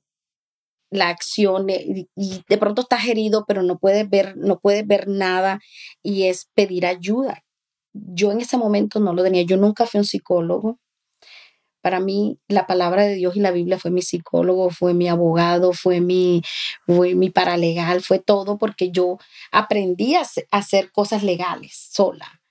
[0.90, 5.60] la acción y, de pronto estás herido, pero no puedes ver, no puedes ver nada
[6.02, 7.44] y es pedir ayuda.
[7.94, 9.42] Yo en ese momento no lo tenía.
[9.42, 10.80] Yo nunca fui un psicólogo.
[11.80, 15.72] Para mí la palabra de Dios y la Biblia fue mi psicólogo, fue mi abogado,
[15.72, 16.42] fue mi,
[16.86, 19.18] fue mi paralegal, fue todo porque yo
[19.52, 22.41] aprendí a hacer cosas legales sola.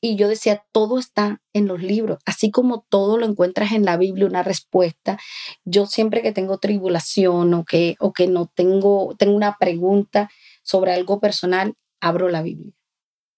[0.00, 3.96] Y yo decía, todo está en los libros, así como todo lo encuentras en la
[3.96, 5.18] Biblia, una respuesta.
[5.64, 10.30] Yo siempre que tengo tribulación o que, o que no tengo, tengo una pregunta
[10.62, 12.72] sobre algo personal, abro la Biblia,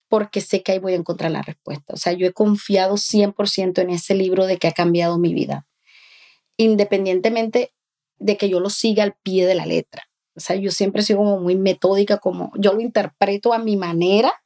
[0.08, 1.94] porque sé que ahí voy a encontrar la respuesta.
[1.94, 5.66] O sea, yo he confiado 100% en ese libro de que ha cambiado mi vida,
[6.58, 7.72] independientemente
[8.18, 10.10] de que yo lo siga al pie de la letra.
[10.36, 14.39] O sea, yo siempre sigo como muy metódica, como yo lo interpreto a mi manera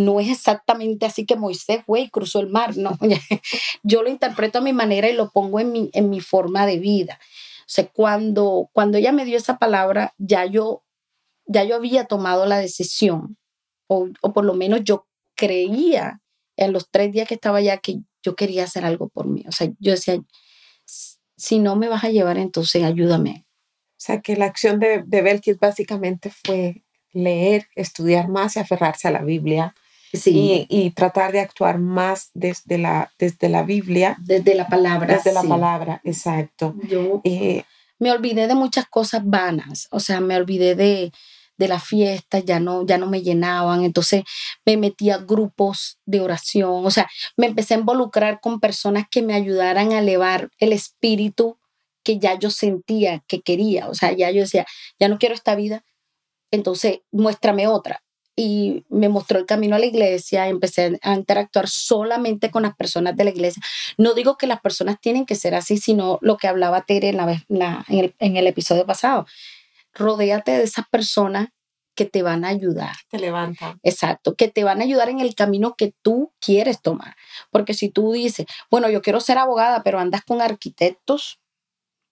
[0.00, 2.98] no es exactamente así que Moisés fue y cruzó el mar, no.
[3.82, 6.78] Yo lo interpreto a mi manera y lo pongo en mi, en mi forma de
[6.78, 7.18] vida.
[7.60, 10.82] O sea, cuando, cuando ella me dio esa palabra, ya yo,
[11.46, 13.36] ya yo había tomado la decisión,
[13.86, 16.20] o, o por lo menos yo creía
[16.56, 19.44] en los tres días que estaba allá que yo quería hacer algo por mí.
[19.46, 20.20] O sea, yo decía,
[21.36, 23.46] si no me vas a llevar, entonces ayúdame.
[23.92, 26.82] O sea, que la acción de, de Belkis básicamente fue
[27.12, 29.74] leer, estudiar más y aferrarse a la Biblia.
[30.12, 34.16] Y, tratar de actuar más desde la, desde la Biblia.
[34.20, 35.14] Desde la palabra.
[35.14, 36.74] Desde la palabra, exacto.
[36.88, 37.64] Yo eh,
[37.98, 41.12] me olvidé de muchas cosas vanas, o sea, me olvidé de,
[41.58, 44.24] de la fiesta, ya no, ya no me llenaban, entonces
[44.64, 49.22] me metí a grupos de oración, o sea, me empecé a involucrar con personas que
[49.22, 51.58] me ayudaran a elevar el espíritu
[52.02, 54.66] que ya yo sentía que quería, o sea, ya yo decía,
[54.98, 55.84] ya no quiero esta vida,
[56.50, 58.02] entonces muéstrame otra.
[58.42, 63.14] Y me mostró el camino a la iglesia, empecé a interactuar solamente con las personas
[63.14, 63.62] de la iglesia.
[63.98, 67.18] No digo que las personas tienen que ser así, sino lo que hablaba Tere en,
[67.18, 69.26] la, en, el, en el episodio pasado.
[69.92, 71.48] Rodéate de esas personas
[71.94, 72.96] que te van a ayudar.
[73.10, 73.78] Te levantan.
[73.82, 77.16] Exacto, que te van a ayudar en el camino que tú quieres tomar.
[77.50, 81.40] Porque si tú dices, bueno, yo quiero ser abogada, pero andas con arquitectos,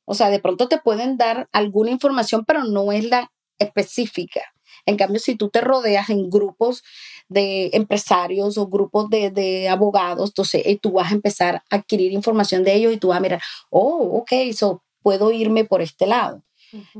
[0.04, 4.42] o sea, de pronto te pueden dar alguna información, pero no es la específica.
[4.88, 6.82] En cambio, si tú te rodeas en grupos
[7.28, 12.64] de empresarios o grupos de, abogados, entonces eh, tú vas a empezar a adquirir información
[12.64, 16.42] de ellos y tú vas a mirar, oh, ok, so puedo irme por este lado.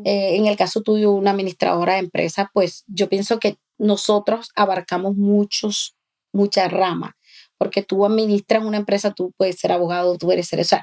[0.05, 5.14] Eh, en el caso tuyo, una administradora de empresa, pues yo pienso que nosotros abarcamos
[5.14, 5.95] muchos,
[6.32, 7.12] muchas ramas
[7.59, 10.82] porque tú administras una empresa, tú puedes ser abogado, tú puedes ser, o sea,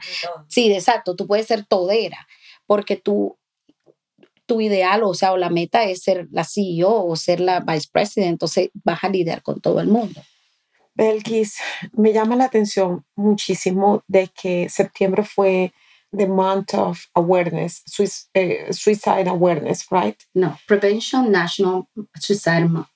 [0.50, 2.28] sí, exacto, tú puedes ser todera,
[2.68, 3.38] porque tú
[4.46, 7.88] tu ideal, o sea, o la meta es ser la CEO o ser la vice
[7.92, 10.22] president, entonces vas a lidiar con todo el mundo.
[10.96, 11.58] Belkis,
[11.94, 15.74] me llama la atención muchísimo de que septiembre fue
[16.16, 17.84] the month of awareness,
[18.34, 20.18] eh, suicide awareness, right?
[20.34, 22.88] No, Prevention National Suicide Month.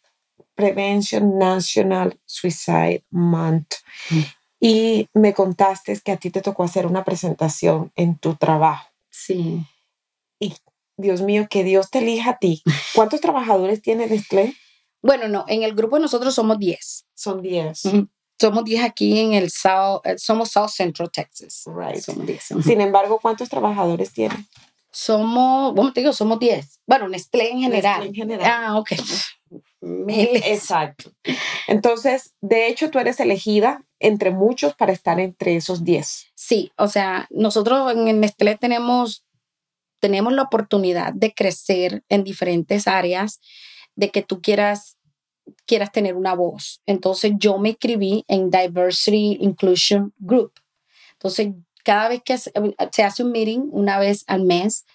[0.55, 3.75] Prevention National Suicide Month.
[4.09, 4.23] Mm.
[4.61, 8.89] Y me contaste que a ti te tocó hacer una presentación en tu trabajo.
[9.09, 9.65] Sí.
[10.37, 10.53] ¿Y
[10.99, 12.61] Dios mío, que Dios te elija a ti.
[12.93, 14.53] ¿Cuántos trabajadores tiene Nestlé?
[15.01, 17.05] Bueno, no, en el grupo nosotros somos 10.
[17.13, 17.81] Son 10.
[18.39, 21.63] Somos 10 aquí en el South, eh, somos South Central Texas.
[21.65, 22.01] Right.
[22.01, 22.43] Somos 10.
[22.63, 24.45] Sin embargo, ¿cuántos trabajadores tiene?
[24.91, 26.79] Somos, bueno, te digo, somos 10.
[26.85, 27.99] Bueno, Nestlé en general.
[27.99, 28.51] Nestlé en general.
[28.51, 28.91] Ah, ok.
[29.81, 30.43] miles.
[30.45, 31.11] Exacto.
[31.67, 36.27] Entonces, de hecho, tú eres elegida entre muchos para estar entre esos 10.
[36.35, 39.25] Sí, o sea, nosotros en Nestlé tenemos,
[39.99, 43.39] tenemos la oportunidad de crecer en diferentes áreas,
[43.95, 44.97] de que tú quieras
[45.65, 46.81] quieras tener una voz.
[46.85, 50.53] Entonces yo me inscribí en Diversity Inclusion Group.
[51.13, 51.49] Entonces,
[51.83, 54.85] cada vez que se hace un meeting, una vez al mes,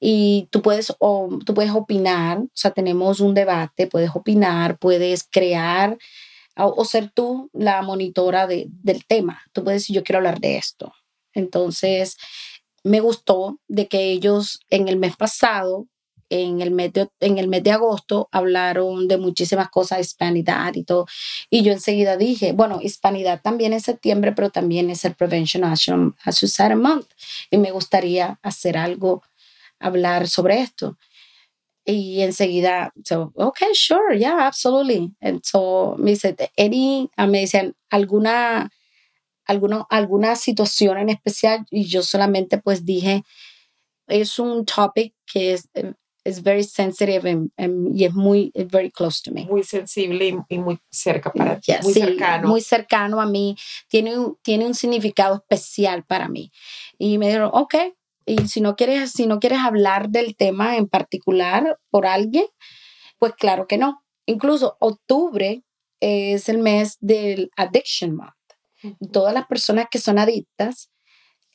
[0.00, 5.24] y tú puedes, o, tú puedes opinar, o sea, tenemos un debate, puedes opinar, puedes
[5.30, 5.98] crear
[6.56, 9.42] o, ser tú la monitora de, del tema.
[9.52, 10.92] Tú puedes decir, yo quiero hablar de esto.
[11.32, 12.16] Entonces,
[12.84, 15.86] me gustó de que ellos en el mes pasado,
[16.30, 20.84] en el mes de, en el mes de agosto, hablaron de muchísimas cosas, hispanidad y
[20.84, 21.06] todo.
[21.50, 26.14] Y yo enseguida dije, bueno, hispanidad también es septiembre, pero también es el Prevention Action
[26.30, 27.08] Suicide Month.
[27.50, 29.22] Y me gustaría hacer algo
[29.80, 30.96] hablar sobre esto.
[31.84, 35.12] Y enseguida, so, okay, sure, yeah, absolutely.
[35.20, 38.70] And so me dice, any, ah, me dicen, alguna,
[39.50, 43.22] alguna, alguna situación en especial, y yo solamente pues dije,
[44.06, 45.68] es un topic que es,
[46.24, 47.48] es very sensitive
[47.92, 49.46] y es muy, very close to me.
[49.46, 52.48] Muy sensible y, muy cerca para ti, muy cercano.
[52.48, 53.56] Muy cercano a mí,
[53.88, 56.50] tiene un, tiene un significado especial para mí.
[56.98, 57.74] Y me dijeron, ok,
[58.26, 62.46] y si no quieres, si no quieres hablar del tema en particular por alguien,
[63.18, 64.04] pues claro que no.
[64.26, 65.64] Incluso octubre
[66.00, 68.39] es el mes del Addiction Month.
[69.12, 70.90] Todas las personas que son adictas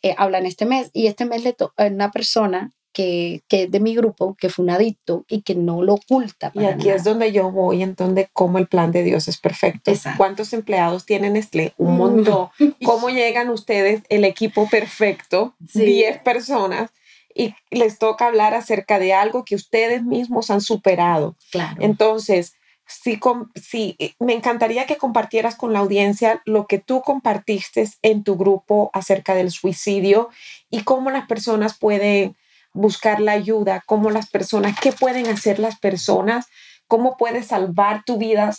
[0.01, 3.79] eh, hablan este mes y este mes le toca una persona que, que, es de
[3.79, 6.51] mi grupo, que fue un adicto y que no lo oculta.
[6.53, 9.91] y aquí es donde yo voy, en donde cómo el plan de Dios es perfecto.
[10.15, 11.73] ¿Cuántos empleados tienen Nestlé?
[11.77, 12.49] Un montón.
[12.85, 15.55] ¿Cómo llegan ustedes, el equipo perfecto?
[15.73, 16.91] 10 personas
[17.35, 21.35] y les toca hablar acerca de algo que ustedes mismos han superado.
[21.51, 21.75] Claro.
[21.81, 22.53] Entonces,
[22.87, 23.19] sí,
[23.55, 28.37] sí, eh, me encantaría que compartieras con la audiencia lo que tú compartiste en tu
[28.37, 30.29] grupo acerca del suicidio
[30.69, 32.35] y cómo las personas pueden
[32.73, 36.47] buscar la ayuda, cómo las personas, qué pueden hacer las personas,
[36.87, 38.51] cómo puedes salvar tu vida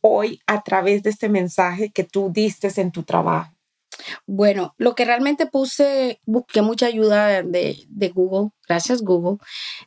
[0.00, 3.53] hoy a través de este mensaje que tú diste en tu trabajo.
[4.26, 9.38] Bueno, lo que realmente puse, busqué mucha ayuda de, de Google, gracias Google.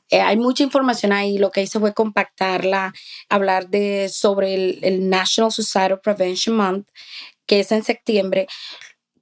[0.09, 2.93] Eh, hay mucha información ahí, lo que hice fue compactarla,
[3.29, 6.87] hablar de, sobre el, el National Suicidal Prevention Month,
[7.45, 8.47] que es en septiembre,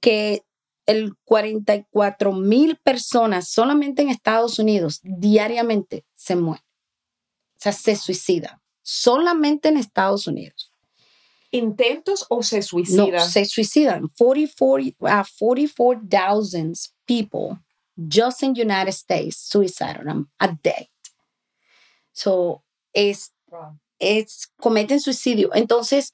[0.00, 0.42] que
[0.86, 6.64] el 44 mil personas solamente en Estados Unidos diariamente se mueren.
[7.56, 8.60] O sea, se suicidan.
[8.82, 10.72] Solamente en Estados Unidos.
[11.56, 13.12] ¿Intentos o se suicidan?
[13.12, 14.10] No, se suicidan.
[14.18, 16.74] 44,000
[17.06, 17.58] people
[17.96, 20.02] just in United States suicide
[20.38, 20.90] a day.
[22.12, 23.32] So, es,
[23.98, 25.50] es, cometen suicidio.
[25.54, 26.12] Entonces,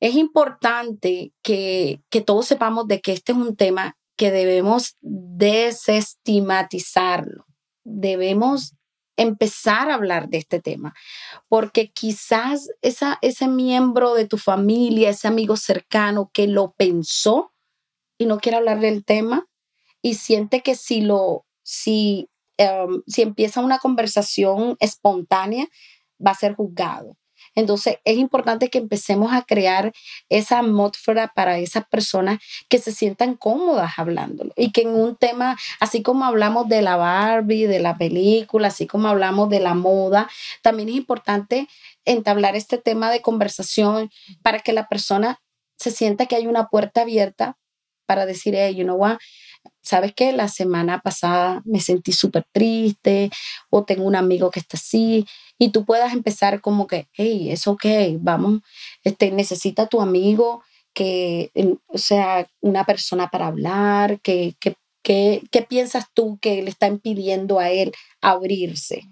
[0.00, 7.44] es importante que, todos sepamos de que este es un tema que debemos desestigmatizarlo.
[7.84, 8.74] Debemos
[9.18, 10.94] empezar a hablar de este tema,
[11.48, 17.52] porque quizás ese miembro de tu familia, ese amigo cercano que lo pensó
[18.16, 19.46] y no quiere hablar del tema
[20.00, 25.66] y siente que si lo, si, em, si empieza una conversación espontánea,
[26.24, 27.16] va a ser juzgado.
[27.58, 29.92] Entonces, es importante que empecemos a crear
[30.28, 32.38] esa atmósfera para esas personas
[32.68, 34.52] que se sientan cómodas hablándolo.
[34.54, 38.86] Y que en un tema, así como hablamos de la Barbie, de la película, así
[38.86, 40.30] como hablamos de la moda,
[40.62, 41.66] también es importante
[42.04, 44.08] entablar este tema de conversación
[44.40, 45.40] para que la persona
[45.80, 47.58] se sienta que hay una puerta abierta
[48.06, 49.18] para decir, hey, you know what,
[49.82, 50.32] ¿sabes qué?
[50.32, 53.30] La semana pasada me sentí súper triste
[53.70, 55.26] o tengo un amigo que está así
[55.58, 57.84] y tú puedas empezar como que, hey, es ok,
[58.20, 58.60] vamos,
[59.04, 60.62] este, necesita tu amigo
[60.94, 61.50] que,
[61.86, 67.58] o sea, una persona para hablar, que, que, ¿qué piensas tú que le está impidiendo
[67.58, 69.04] a él abrirse?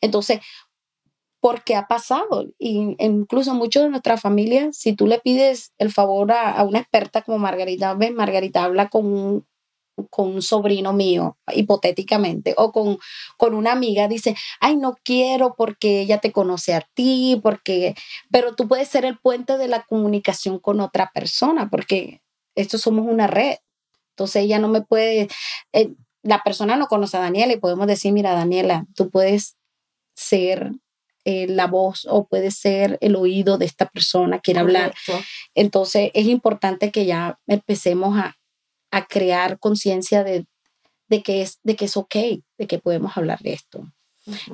[0.00, 0.40] Entonces,
[1.40, 2.46] porque ha pasado.
[2.58, 6.78] Y incluso muchos de nuestra familia, si tú le pides el favor a, a una
[6.78, 9.46] experta como Margarita, ves, Margarita habla con un,
[10.10, 12.98] con un sobrino mío, hipotéticamente, o con,
[13.36, 17.94] con una amiga, dice, ay, no quiero porque ella te conoce a ti, porque,
[18.30, 22.22] pero tú puedes ser el puente de la comunicación con otra persona, porque
[22.54, 23.56] esto somos una red.
[24.10, 25.28] Entonces ella no me puede,
[25.72, 29.56] eh, la persona no conoce a Daniela y podemos decir, mira, Daniela, tú puedes
[30.14, 30.72] ser
[31.24, 34.94] eh, la voz o puedes ser el oído de esta persona, quiere hablar.
[35.54, 38.36] Entonces es importante que ya empecemos a,
[38.94, 40.46] a crear conciencia de,
[41.08, 42.14] de, que es, de que es ok,
[42.58, 43.92] de que podemos hablar de esto.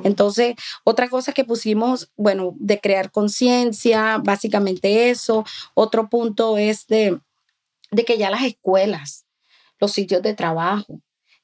[0.03, 5.45] Entonces, otra cosa que pusimos, bueno, de crear conciencia, básicamente eso.
[5.75, 7.21] Otro punto es de,
[7.91, 9.27] de que ya las escuelas,
[9.79, 11.01] los sitios de trabajo,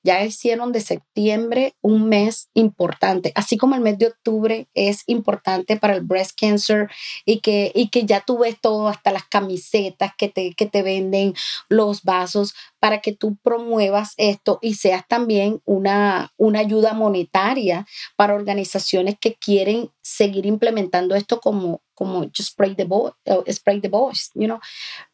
[0.07, 5.77] ya hicieron de septiembre un mes importante, así como el mes de octubre es importante
[5.77, 6.89] para el breast cancer
[7.25, 10.83] y que, y que ya tú ves todo, hasta las camisetas que te, que te
[10.83, 11.35] venden,
[11.69, 17.85] los vasos, para que tú promuevas esto y seas también una, una ayuda monetaria
[18.15, 23.11] para organizaciones que quieren seguir implementando esto como, como just spray the, boy,
[23.51, 24.61] spray the boys, you know?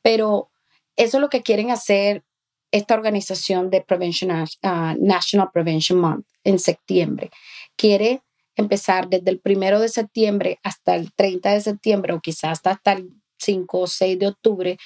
[0.03, 0.51] Pero
[0.97, 2.25] eso es lo que quieren hacer
[2.73, 7.31] esta organización de Prevention, uh, National Prevention Month en septiembre.
[7.77, 8.23] Quiere
[8.57, 13.11] empezar desde el primero de septiembre hasta el 30 de septiembre o quizás hasta el
[13.39, 14.79] 5 o 6 de octubre,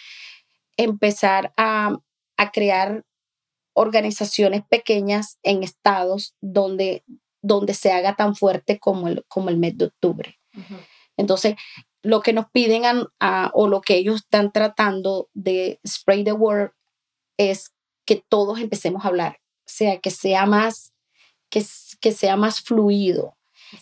[0.77, 1.97] empezar a,
[2.37, 3.05] a crear
[3.75, 7.05] organizaciones pequeñas en estados donde,
[7.43, 10.39] donde se haga tan fuerte como el, como el mes de octubre.
[11.19, 11.57] Entonces,
[12.03, 12.83] lo que nos piden
[13.53, 16.71] o lo que ellos están tratando de spray the word
[17.37, 17.76] es
[18.07, 20.93] que todos empecemos a hablar, o sea, que sea más,
[21.51, 21.65] que,
[22.01, 23.37] que sea más fluido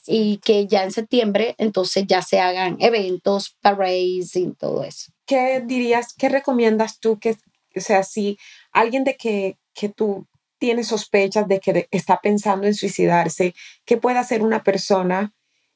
[0.06, 5.12] y que ya en septiembre entonces ya se hagan eventos, parades y todo eso.
[5.26, 7.36] ¿Qué dirías, qué recomiendas tú que,
[7.76, 8.38] o sea, si
[8.72, 10.26] alguien de que, que tú
[10.58, 13.54] tienes sospechas de que está pensando en suicidarse,
[13.84, 15.34] ¿qué puede hacer una persona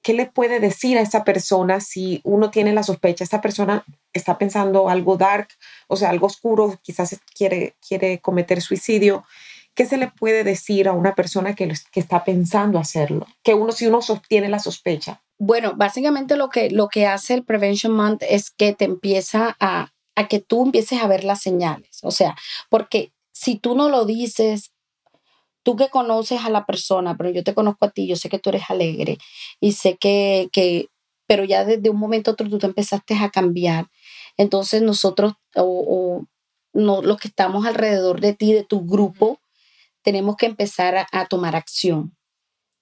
[0.08, 3.84] ¿qué le puede decir a esa persona si uno tiene la sospecha, esta persona
[4.14, 5.48] está pensando algo dark,
[5.86, 9.26] o sea, algo oscuro, quizás quiere, quiere cometer suicidio?
[9.74, 13.26] ¿Qué se le puede decir a una persona que, que está pensando hacerlo?
[13.42, 15.20] Que uno, si uno sostiene la sospecha.
[15.38, 19.92] Bueno, básicamente lo que, lo que hace el Prevention Month es que te empieza a,
[20.14, 21.98] a que tú empieces a ver las señales.
[22.02, 22.34] O sea,
[22.70, 24.72] porque si tú no lo dices,
[25.68, 28.38] tú que conoces a la persona, pero yo te conozco a ti, yo sé que
[28.38, 29.18] tú eres alegre
[29.60, 30.88] y sé que, que
[31.26, 33.90] pero ya desde un momento a otro tú te empezaste a cambiar.
[34.38, 36.24] Entonces nosotros o,
[36.72, 39.42] no, los que estamos alrededor de ti, de tu grupo,
[40.00, 42.16] tenemos que empezar a, tomar acción,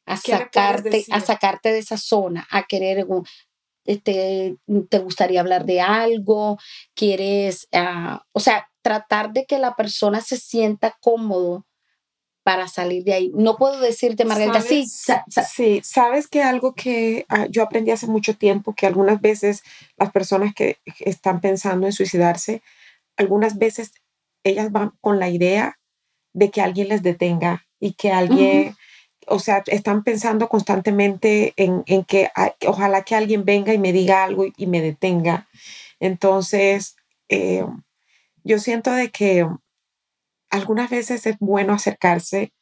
[0.07, 3.05] a sacarte, a sacarte de esa zona, a querer,
[3.85, 4.59] este,
[4.91, 6.57] te gustaría hablar de algo,
[6.95, 11.67] quieres, ah, o sea, tratar de que la persona se sienta cómodo
[12.47, 13.33] para salir de ahí.
[13.35, 14.87] No puedo decirte, Margarita, sí.
[15.53, 19.65] Sí, sabes que algo que ah, yo aprendí hace mucho tiempo, que algunas veces
[19.97, 22.63] las personas que están pensando en suicidarse,
[23.17, 23.95] algunas veces
[24.45, 25.81] ellas van con la idea
[26.35, 28.77] de que alguien les detenga y que alguien,
[29.27, 32.31] o sea, están pensando constantemente en, que
[32.69, 35.49] ojalá que alguien venga y me diga algo y, me detenga.
[35.99, 36.95] Entonces,
[37.29, 37.67] eh,
[38.45, 39.49] yo siento de que
[40.57, 42.53] algunas veces es bueno acercarse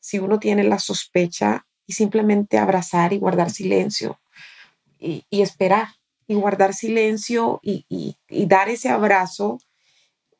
[0.00, 4.20] si uno tiene la sospecha y simplemente abrazar y guardar silencio
[4.98, 5.88] y, esperar
[6.26, 9.58] y guardar silencio y, dar ese abrazo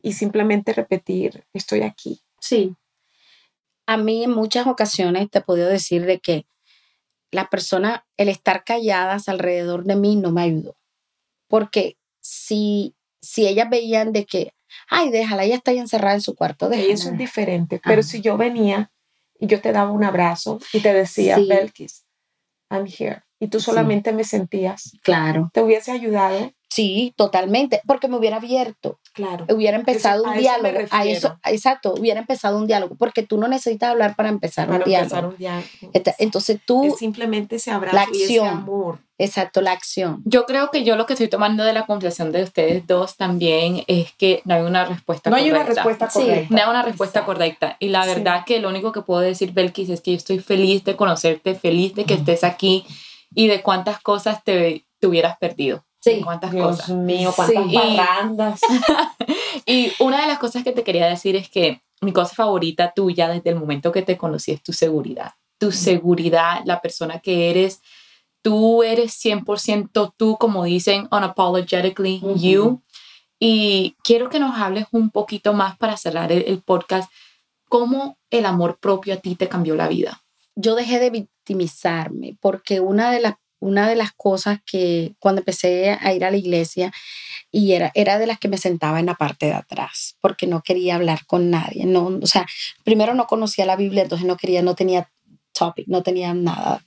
[0.03, 2.21] y simplemente repetir, estoy aquí.
[2.41, 2.77] Sí.
[3.87, 6.47] A mí en muchas ocasiones te he podido decir de que
[7.31, 10.77] la persona, el estar calladas alrededor de mí no me ayudó.
[11.49, 14.53] Porque si, si ellas veían de que
[14.89, 16.69] ay, déjala, ella está ahí encerrada en su cuarto.
[16.69, 16.93] Déjala.
[16.93, 17.81] eso es diferente.
[17.85, 18.91] Pero si yo venía
[19.39, 22.05] y yo te daba un abrazo y te decía, Belkis,
[22.71, 25.51] I'm here, y tú solamente me sentías, claro.
[25.53, 26.53] ¿te hubiese ayudado?
[26.69, 29.01] Sí, totalmente, porque me hubiera abierto.
[29.15, 29.47] Claro.
[29.53, 30.79] Hubiera empezado un diálogo.
[30.91, 34.85] a eso, exacto, hubiera empezado un diálogo, porque tú no necesitas hablar para empezar, un,
[34.85, 35.35] diálogo.
[36.19, 36.95] Entonces tú.
[36.97, 38.99] simplemente se abrazo la acción, y ese amor.
[39.21, 40.23] Exacto, la acción.
[40.25, 43.83] Yo creo que yo lo que estoy tomando de la conversación de ustedes dos también
[43.89, 45.31] es que no hay una respuesta correcta.
[45.31, 46.55] No hay una respuesta correcta.
[46.55, 47.77] no hay una respuesta correcta.
[47.81, 50.85] Y la verdad que lo único que puedo decir, Belkis, es que yo estoy feliz
[50.85, 52.85] de conocerte, feliz de que estés aquí
[53.35, 55.85] y de cuántas cosas te, te hubieras perdido.
[56.01, 56.21] Sí.
[56.23, 56.97] Cuántas Dios cosas.
[56.97, 58.61] mío, cuántas
[59.67, 62.93] Y, y una de las cosas que te quería decir es que mi cosa favorita
[62.95, 65.33] tuya desde el momento que te conocí es tu seguridad.
[65.59, 67.83] Tu seguridad, la persona que eres,
[68.43, 72.83] tú eres 100% tú, como dicen, unapologetically you.
[73.41, 77.11] Y quiero que nos hables un poquito más para cerrar el, el, podcast,
[77.69, 80.23] cómo el amor propio a ti te cambió la vida.
[80.61, 85.91] Yo dejé de victimizarme porque una de las una de las cosas que cuando empecé
[85.91, 86.93] a ir a la iglesia
[87.51, 90.63] y era, era de las que me sentaba en la parte de atrás porque no
[90.63, 91.87] quería hablar con nadie.
[91.87, 92.47] No, o sea,
[92.85, 95.11] primero no conocía la Biblia, entonces no quería, no tenía
[95.53, 96.83] topic, no tenía nada.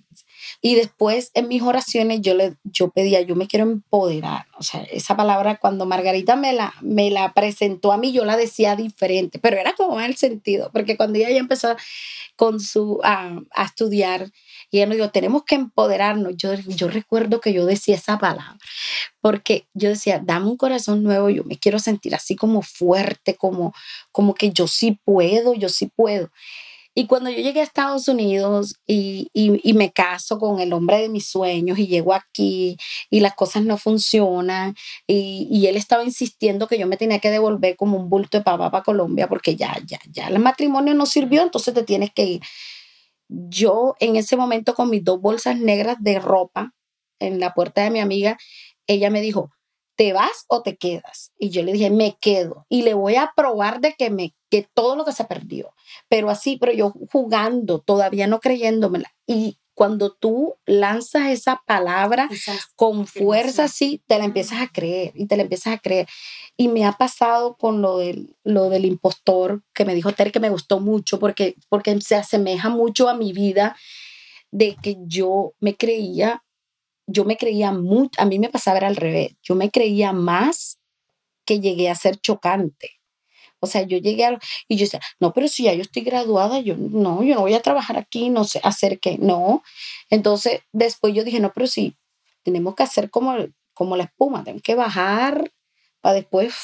[0.61, 4.45] Y después en mis oraciones yo, le, yo pedía, yo me quiero empoderar.
[4.57, 8.37] O sea, esa palabra cuando Margarita me la, me la presentó a mí, yo la
[8.37, 11.75] decía diferente, pero era como el sentido, porque cuando ella ya empezó
[12.35, 14.31] con su, a, a estudiar
[14.69, 16.33] Y ella nos dijo, tenemos que empoderarnos.
[16.37, 18.57] Yo, yo recuerdo que yo decía esa palabra,
[19.21, 23.73] porque yo decía, dame un corazón nuevo, yo me quiero sentir así como fuerte, como,
[24.11, 26.29] como que yo sí puedo, yo sí puedo.
[26.93, 31.07] Y cuando yo llegué a Estados Unidos y, y, me caso con el hombre de
[31.09, 32.77] mis sueños y llego aquí
[33.09, 34.75] y las cosas no funcionan
[35.07, 38.43] y, y, él estaba insistiendo que yo me tenía que devolver como un bulto de
[38.43, 42.25] papá para Colombia porque ya, ya, ya el matrimonio no sirvió, entonces te tienes que
[42.25, 42.41] ir.
[43.29, 46.73] Yo en ese momento con mis dos bolsas negras de ropa
[47.19, 48.37] en la puerta de mi amiga,
[48.87, 49.51] ella me dijo,
[50.01, 51.31] ¿te vas o te quedas?
[51.37, 54.67] Y yo le dije, me quedo y le voy a probar de que me que
[54.73, 55.75] todo lo que se perdió,
[56.09, 59.13] pero así, pero yo jugando, todavía no creyéndomela.
[59.27, 62.27] Y cuando tú lanzas esa palabra
[62.75, 66.07] con fuerza, sí, te la empiezas a creer y te la empiezas a creer.
[66.57, 70.39] Y me ha pasado con lo del, lo del impostor que me dijo Ter, que
[70.39, 73.77] me gustó mucho porque, porque se asemeja mucho a mi vida
[74.49, 76.43] de que yo me creía,
[77.11, 80.79] yo me creía mucho, a mí me pasaba era al revés, yo me creía más
[81.45, 83.01] que llegué a ser chocante.
[83.59, 86.59] O sea, yo llegué a, y yo decía, no, pero si ya yo estoy graduada,
[86.59, 89.63] yo no, yo no voy a trabajar aquí, no sé, hacer qué, no.
[90.09, 91.95] Entonces, después yo dije, no, pero sí,
[92.43, 93.35] tenemos que hacer como,
[93.73, 95.51] como la espuma, tenemos que bajar
[96.01, 96.55] para después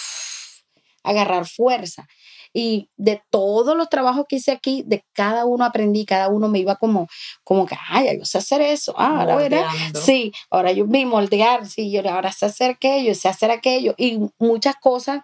[1.03, 2.07] agarrar fuerza.
[2.53, 6.59] Y de todos los trabajos que hice aquí, de cada uno aprendí, cada uno me
[6.59, 7.07] iba como,
[7.43, 11.91] como que, ay, yo sé hacer eso, ah, ahora sí, ahora yo vi moldear, sí,
[11.91, 15.21] yo ahora sé hacer aquello, sé hacer aquello, y muchas cosas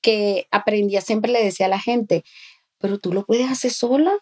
[0.00, 2.24] que aprendía, siempre le decía a la gente,
[2.78, 4.12] pero tú lo puedes hacer sola.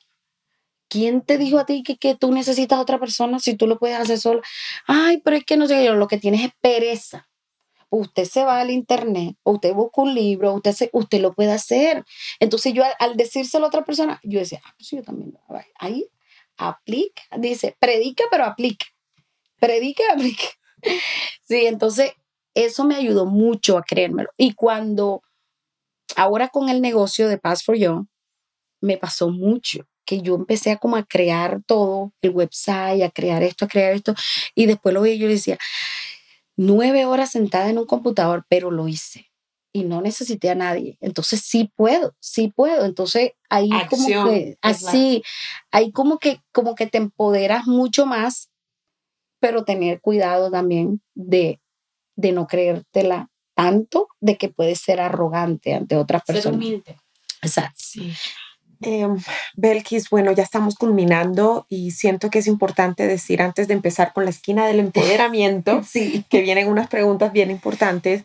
[0.89, 3.79] ¿Quién te dijo a ti que, que tú necesitas a otra persona si tú lo
[3.79, 4.43] puedes hacer sola?
[4.87, 7.29] Ay, pero es que no sé, yo lo que tienes es pereza.
[7.97, 11.53] Usted se va al internet, o usted busca un libro, usted, se, usted lo puede
[11.53, 12.05] hacer.
[12.41, 15.39] Entonces yo al, decírselo a otra persona, yo decía, ah, pues yo también.
[15.79, 16.09] Ahí
[16.57, 18.87] aplica, dice, predica, pero aplica.
[19.61, 20.45] Predica, aplica.
[21.43, 22.13] Sí, entonces
[22.55, 24.31] eso me ayudó mucho a creérmelo.
[24.37, 25.23] Y cuando
[26.17, 28.09] ahora con el negocio de Pass for You,
[28.81, 33.43] me pasó mucho que yo empecé a como a crear todo, el website, a crear
[33.43, 34.15] esto, a crear esto,
[34.55, 35.59] y después lo vi y yo decía,
[36.57, 39.31] nueve horas sentada en un computador, pero lo hice
[39.73, 40.97] y no necesité a nadie.
[41.01, 42.85] Entonces sí puedo, sí puedo.
[42.85, 45.23] Entonces ahí como que así,
[45.73, 48.51] ahí como que como que te empoderas mucho más,
[49.41, 51.61] pero tener cuidado también de,
[52.17, 56.61] de no creértela tanto de que puedes ser arrogante ante otras personas.
[56.61, 56.97] Ser humilde.
[57.43, 57.75] Exacto.
[57.77, 58.13] Sí.
[58.85, 59.17] Em,
[59.57, 64.25] Belkis, bueno, ya estamos culminando y siento que es importante decir antes de empezar con
[64.25, 66.25] la esquina del empoderamiento, sí.
[66.29, 68.25] que vienen unas preguntas bien importantes,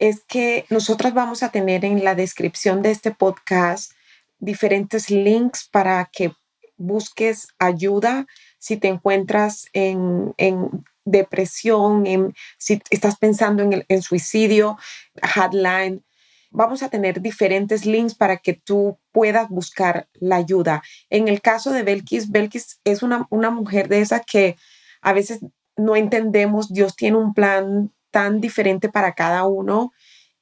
[0.00, 3.92] es que nosotras vamos a tener en la descripción de este podcast
[4.40, 6.32] diferentes links para que
[6.76, 8.26] busques ayuda
[8.58, 14.78] si te encuentras en, en depresión, en, si estás pensando en, el, suicidio,
[15.34, 16.02] hotline.
[16.50, 20.82] Vamos a tener diferentes links para que tú puedas buscar la ayuda.
[21.08, 24.56] En el caso de Belkis, Belkis es una, una mujer de esa que
[25.00, 25.40] a veces
[25.76, 29.92] no entendemos, Dios tiene un plan tan diferente para cada uno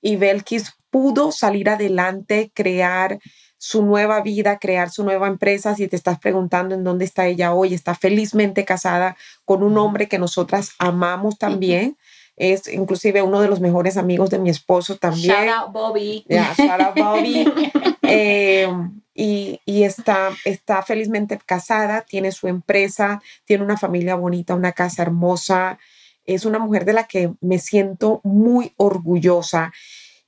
[0.01, 3.19] y Belkis pudo salir adelante, crear
[3.59, 5.75] su nueva vida, crear su nueva empresa.
[5.75, 10.09] Si te estás preguntando en dónde está ella hoy, está felizmente casada con un hombre
[10.09, 11.97] que nosotras amamos también.
[12.39, 15.35] Es inclusive uno de los mejores amigos de mi esposo también.
[15.35, 16.25] Shout out Bobby.
[16.29, 17.47] shout out Bobby.
[18.11, 18.67] Eh,
[19.15, 25.03] y, y está, está felizmente casada, tiene su empresa, tiene una familia bonita, una casa
[25.03, 25.79] hermosa.
[26.25, 29.75] Es una mujer de la que me siento muy orgullosa.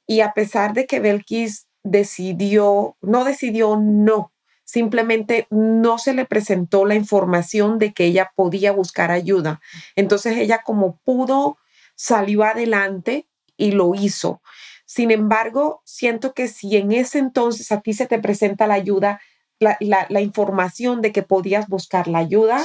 [0.07, 4.33] Y a pesar de que Belkis decidió, no decidió no,
[4.65, 9.61] simplemente no se le presentó la información de que ella podía buscar ayuda.
[9.97, 11.59] Entonces ella como pudo,
[12.01, 13.29] salió adelante
[13.59, 14.41] y lo hizo.
[14.87, 19.21] Sin embargo, siento que si en ese entonces a ti se te presenta la ayuda,
[19.59, 22.65] la, la, información de que podías buscar la ayuda,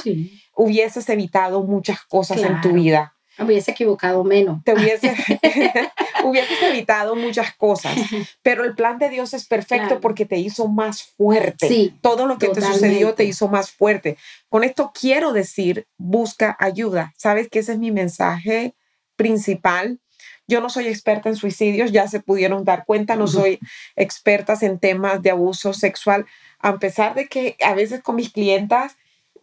[0.54, 3.14] hubieses evitado muchas cosas en tu vida.
[3.38, 4.64] Hubiese equivocado menos.
[4.64, 5.14] Te hubiese,
[6.24, 7.94] hubieses evitado muchas cosas,
[8.42, 11.68] pero el plan de Dios es perfecto porque te hizo más fuerte.
[11.68, 14.16] Sí, Todo lo que te sucedió te hizo más fuerte.
[14.48, 17.12] Con esto quiero decir, busca ayuda.
[17.18, 18.74] Sabes que ese es mi mensaje
[19.16, 19.98] principal.
[20.46, 23.58] Yo no soy experta en suicidios, ya se pudieron dar cuenta, no soy
[23.96, 26.26] experta en temas de abuso sexual,
[26.60, 28.96] a pesar de que a veces con mis clientas,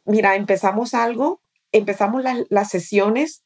[0.06, 1.42] mira, empezamos algo,
[1.74, 3.44] empezamos las sesiones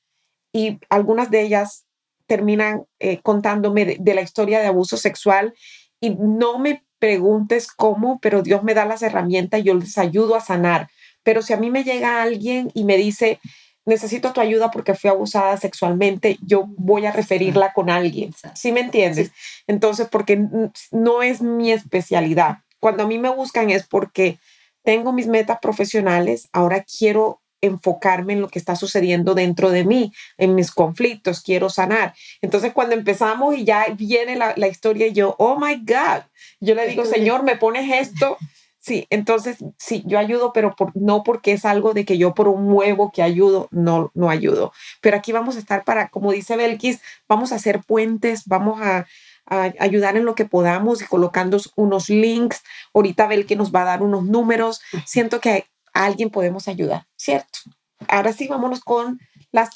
[0.54, 1.86] y algunas de ellas
[2.28, 5.56] terminan eh, contándome de, la historia de abuso sexual
[6.00, 10.36] y no me preguntes cómo, pero Dios me da las herramientas y yo les ayudo
[10.36, 10.90] a sanar.
[11.24, 13.42] pero si a mí me llega alguien y me dice,
[13.88, 18.34] necesito tu ayuda porque fui abusada sexualmente, yo voy a referirla con alguien.
[18.54, 19.32] ¿Sí me entiendes?
[19.66, 20.46] Entonces, porque
[20.92, 22.60] no es mi especialidad.
[22.80, 24.38] Cuando a mí me buscan es porque
[24.84, 30.14] tengo mis metas profesionales, ahora quiero enfocarme en lo que está sucediendo dentro de mí,
[30.38, 32.14] en mis conflictos, quiero sanar.
[32.42, 36.24] Entonces, cuando empezamos y ya viene la, la historia, y yo, oh my God,
[36.60, 38.38] yo le digo, Señor, me pones esto.
[38.88, 43.12] Sí, entonces sí, yo ayudo, pero por, no porque es algo de que yo promuevo
[43.12, 44.72] que ayudo, no, no ayudo.
[45.02, 49.06] Pero aquí vamos a estar para, como dice Belkis, vamos a hacer puentes, vamos a,
[49.46, 52.64] a ayudar en lo que podamos y colocando unos links.
[52.94, 54.80] Ahorita Belkis nos va a dar unos números.
[55.06, 57.60] Siento que a alguien podemos ayudar, ¿cierto?
[58.08, 59.20] Ahora sí, vámonos con
[59.52, 59.70] la,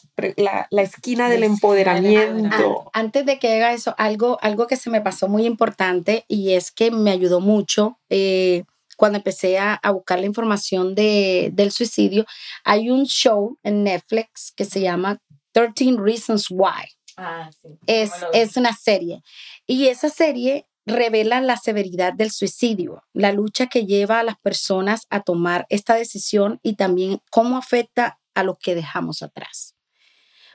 [0.69, 2.89] la, esquina del empoderamiento.
[2.93, 6.71] Antes de que haga eso, algo, algo que se me pasó muy importante y es
[6.71, 7.99] que me ayudó mucho.
[8.09, 8.63] Eh,
[9.01, 12.23] cuando empecé a, buscar la información de, del suicidio,
[12.63, 15.17] hay un show en Netflix que se llama
[15.53, 16.85] 13 Reasons Why.
[17.17, 17.69] Ah, sí.
[17.87, 19.23] Es, es una serie.
[19.65, 25.07] Y esa serie revela la severidad del suicidio, la lucha que lleva a las personas
[25.09, 29.73] a tomar esta decisión y también cómo afecta a lo que dejamos atrás.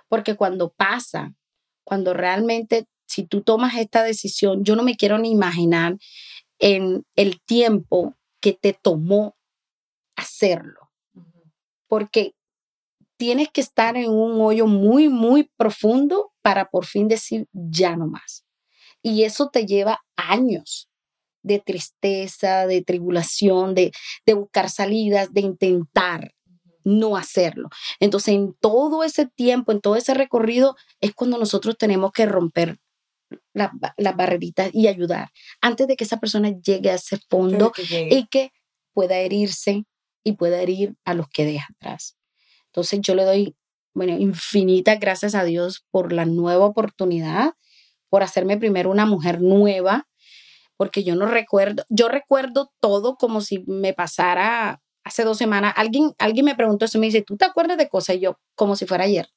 [0.07, 1.35] Porque cuando pasa,
[1.83, 5.97] cuando realmente, si tú tomas esta decisión, yo no me quiero ni imaginar
[6.61, 8.15] en el tiempo
[8.47, 9.37] que te tomó
[10.15, 10.93] hacerlo.
[11.89, 12.37] Porque
[13.17, 18.07] tienes que estar en un hoyo muy, muy profundo para por fin decir ya no
[18.07, 18.45] más.
[19.03, 20.89] Y eso te lleva años
[21.43, 23.91] de tristeza, de tribulación, de,
[24.25, 26.33] de buscar salidas, de intentar
[26.85, 27.69] no hacerlo.
[27.99, 32.79] Entonces, en todo ese tiempo, en todo ese recorrido, es cuando nosotros tenemos que romper
[33.53, 38.53] las barreritas y ayudar antes de que esa persona llegue a ese fondo y que
[38.93, 39.85] pueda herirse
[40.25, 42.17] y pueda herir a los que deja atrás.
[42.67, 43.57] Entonces yo le doy,
[43.95, 47.53] bueno, infinitas gracias a Dios por la nueva oportunidad,
[48.09, 50.09] por hacerme primero una mujer nueva,
[50.77, 55.73] porque yo no recuerdo, yo recuerdo todo como si me pasara hace dos semanas.
[55.77, 58.17] Alguien, alguien me preguntó eso, me dice, ¿tú te acuerdas de cosas?
[58.17, 59.29] Y yo, como si fuera ayer.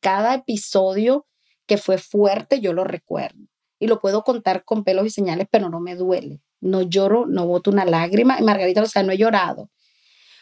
[0.00, 1.26] Cada episodio
[1.68, 3.38] que fue fuerte, yo lo recuerdo.
[3.78, 6.40] Y lo puedo contar con pelos y señales, pero no me duele.
[6.60, 8.40] No lloro, no boto una lágrima.
[8.40, 9.70] Y Margarita, o sea, no he llorado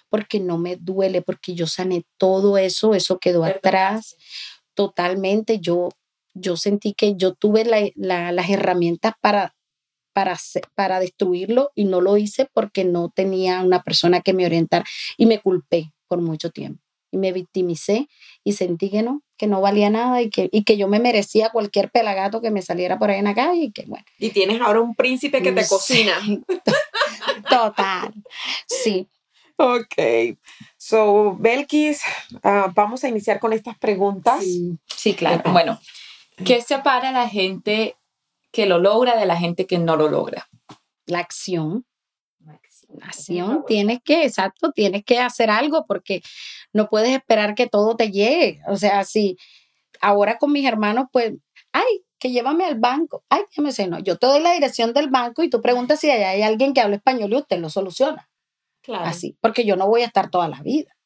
[0.08, 4.16] porque no me duele, porque yo sané todo eso, eso quedó atrás
[4.74, 5.58] totalmente.
[5.60, 5.88] Yo,
[6.32, 7.64] yo sentí que yo tuve
[7.96, 9.54] las herramientas para,
[10.12, 10.38] para,
[10.74, 14.84] para destruirlo y no lo hice porque no tenía una persona que me orientara
[15.16, 18.08] y me culpé por mucho tiempo y me victimicé
[18.44, 21.50] y sentí que no, que no valía nada y que, y que yo me merecía
[21.50, 24.04] cualquier pelagato que me saliera por ahí en la calle y que bueno.
[24.18, 26.18] Y tienes ahora un príncipe que te cocina.
[27.50, 28.12] Total,
[28.66, 29.08] sí.
[29.58, 30.36] Ok,
[30.76, 32.02] so Belkis,
[32.42, 34.44] ah, vamos a iniciar con estas preguntas.
[34.94, 35.50] Sí, claro.
[35.50, 35.80] Bueno,
[36.44, 37.96] ¿qué separa a la gente
[38.52, 40.46] que lo logra de la gente que no lo logra?
[41.06, 41.86] La acción.
[42.98, 46.22] La acción, tienes que, exacto, tienes que hacer algo porque
[46.72, 48.60] no puedes esperar que todo te llegue.
[48.68, 49.36] O sea, si
[50.00, 51.32] ahora con mis hermanos, pues,
[51.72, 53.24] ay, que llévame al banco.
[53.28, 56.00] Ay, que me sé, no, yo te doy la dirección del banco y tú preguntas
[56.00, 58.28] si hay alguien que hable español y usted lo soluciona.
[58.82, 59.04] Claro.
[59.04, 60.96] Así, porque yo no voy a estar toda la vida.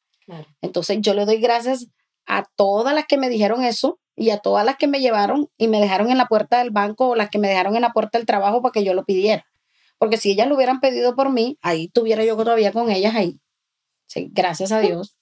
[0.61, 1.87] Entonces yo le doy gracias
[2.25, 5.67] a todas las que me dijeron eso y a todas las que me llevaron y
[5.67, 8.17] me dejaron en la puerta del banco o las que me dejaron en la puerta
[8.17, 9.45] del trabajo para que yo lo pidiera.
[10.01, 13.39] Porque si ellas lo hubieran pedido por mí, ahí tuviera yo todavía con ellas ahí.
[14.07, 15.15] Sí, gracias a Dios.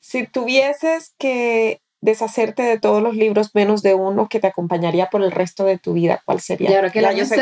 [0.00, 5.22] Si tuvieses que deshacerte de todos los libros menos de uno que te acompañaría por
[5.22, 6.68] el resto de tu vida, ¿cuál sería?
[6.68, 7.36] Ya, que yo sé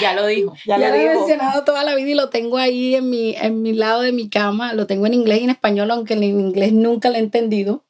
[0.00, 0.54] ya lo dijo.
[0.64, 3.72] Ya, lo, he mencionado toda la vida y lo tengo ahí en mi, en mi
[3.72, 4.72] lado de mi cama.
[4.72, 7.87] Lo tengo en inglés y en español, aunque en inglés nunca lo he entendido.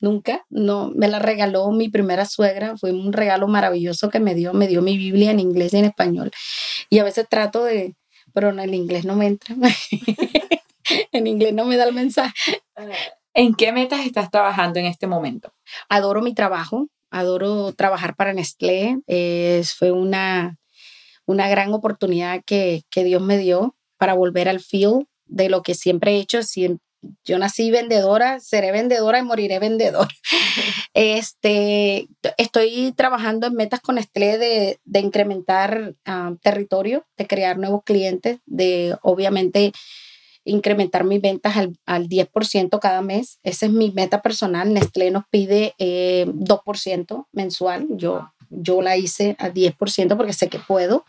[0.00, 0.44] Nunca.
[0.50, 2.76] No, me la regaló mi primera suegra.
[2.76, 4.52] Fue un regalo maravilloso que me dio.
[4.52, 6.30] Me dio mi Biblia en inglés y en español.
[6.90, 7.94] Y a veces trato de,
[8.32, 9.54] pero en el inglés no me entra.
[11.12, 12.34] en inglés no me da el mensaje.
[13.32, 15.52] ¿En qué metas estás trabajando en este momento?
[15.88, 18.98] Adoro mi trabajo, adoro trabajar para Nestlé.
[19.76, 20.58] fue una,
[21.26, 26.12] una gran oportunidad que, Dios me dio para volver al field de lo que siempre
[26.12, 26.40] he hecho.
[27.24, 30.08] Yo nací vendedora, seré vendedora y moriré vendedora.
[30.94, 32.08] este,
[32.38, 38.38] estoy trabajando en metas con Nestlé de, de incrementar ah, territorio, de crear nuevos clientes,
[38.46, 39.72] de obviamente
[40.44, 43.38] incrementar mis ventas al, al 10% cada mes.
[43.42, 44.72] Esa es mi meta personal.
[44.72, 47.86] Nestlé nos pide 2% eh, mensual.
[47.90, 51.04] Yo, yo la hice al 10% porque sé que puedo.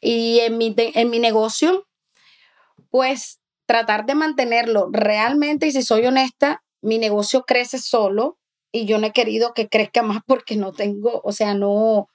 [0.00, 1.86] Y en mi, en mi negocio,
[2.90, 8.38] pues tratar de mantenerlo realmente y si soy honesta, mi negocio crece solo
[8.70, 12.08] y yo no he querido que crezca más porque no tengo, o sea, no,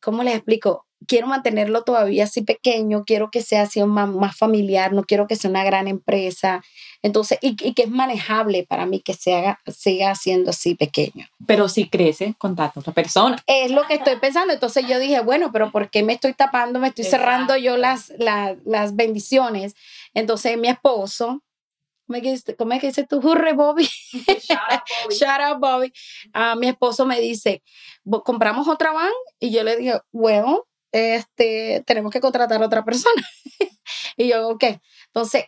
[0.00, 0.86] ¿cómo les explico?
[1.06, 5.36] Quiero mantenerlo todavía así pequeño, quiero que sea así más, más familiar, no quiero que
[5.36, 6.62] sea una gran empresa.
[7.02, 11.26] Entonces, y, y que es manejable para mí que se haga, siga siendo así pequeño.
[11.46, 13.42] Pero si crece, contacta a otra persona.
[13.46, 14.52] Es lo que estoy pensando.
[14.52, 16.78] Entonces yo dije, bueno, pero ¿por qué me estoy tapando?
[16.78, 19.74] Me estoy cerrando yo las, las, las bendiciones.
[20.14, 21.42] Entonces mi esposo,
[22.58, 23.18] ¿cómo es que dice tú?
[23.18, 23.88] Hurre, Bobby.
[25.10, 25.92] Shout out, Bobby.
[26.32, 27.62] Ah, mi esposo me dice,
[28.24, 29.12] ¿compramos otra van?
[29.38, 33.22] Y yo le dije, bueno, este, tenemos que contratar a otra persona.
[34.16, 34.64] y yo, ok.
[35.06, 35.44] Entonces,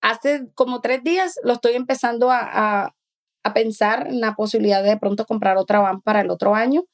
[0.00, 2.94] hace como tres días lo estoy empezando a, a,
[3.42, 6.84] a, pensar en la posibilidad de de pronto comprar otra van para el otro año.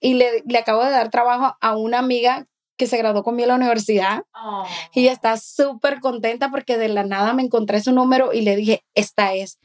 [0.00, 3.50] Y le, le acabo de dar trabajo a una amiga que se graduó conmigo en
[3.50, 4.66] la universidad oh.
[4.92, 8.84] y está súper contenta porque de la nada me encontré su número y le dije,
[8.94, 9.58] esta es.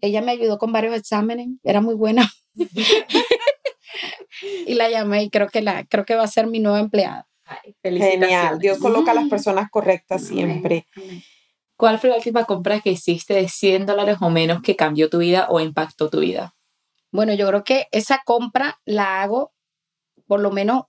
[0.00, 2.28] Ella me ayudó con varios exámenes, era muy buena.
[4.66, 7.28] y la llamé y creo que, la, creo que va a ser mi nueva empleada.
[7.44, 10.86] Ay, Genial, Dios coloca a las personas correctas siempre.
[11.76, 15.18] ¿Cuál fue la última compra que hiciste de 100 dólares o menos que cambió tu
[15.18, 16.54] vida o impactó tu vida?
[17.10, 19.52] Bueno, yo creo que esa compra la hago
[20.26, 20.84] por lo menos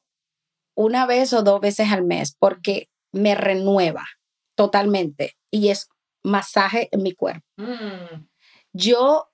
[0.75, 4.05] una vez o dos veces al mes porque me renueva
[4.55, 5.87] totalmente y es
[6.23, 7.45] masaje en mi cuerpo.
[7.57, 8.27] Mm.
[8.73, 9.32] Yo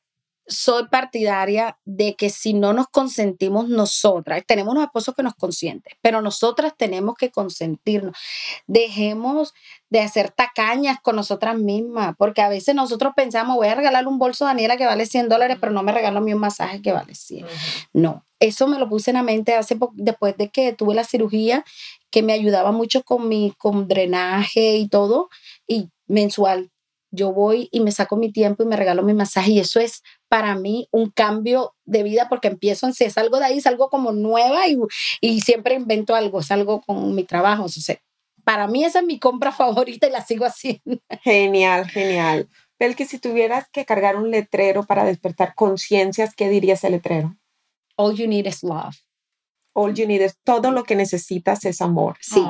[0.50, 5.94] soy partidaria de que si no nos consentimos nosotras, tenemos unos esposos que nos consienten,
[6.02, 8.18] pero nosotras tenemos que consentirnos.
[8.66, 9.54] Dejemos
[9.90, 14.18] de hacer tacañas con nosotras mismas, porque a veces nosotros pensamos, voy a regalarle un
[14.18, 16.82] bolso a Daniela que vale 100 dólares, pero no me regalo a mí un masaje
[16.82, 17.46] que vale 100.
[17.94, 21.04] No, eso me lo puse en la mente hace poco, después de que tuve la
[21.04, 21.64] cirugía,
[22.10, 25.30] que me ayudaba mucho con mi con drenaje y todo,
[25.68, 26.72] y mensual
[27.12, 30.04] yo voy y me saco mi tiempo y me regalo mi masaje y eso es
[30.30, 34.68] para mí un cambio de vida porque empiezo, si salgo de ahí, salgo como nueva
[34.68, 34.78] y,
[35.20, 37.64] y siempre invento algo, salgo con mi trabajo.
[37.64, 38.00] O sea,
[38.46, 41.02] para mí esa es mi compra favorita y la sigo haciendo.
[41.24, 42.48] Genial, genial.
[42.78, 47.36] Pel, que si tuvieras que cargar un letrero para despertar conciencias, ¿qué dirías el letrero?
[47.98, 48.96] All you need is love
[49.80, 52.18] all you need is todo lo que necesitas es amor.
[52.20, 52.44] Sí,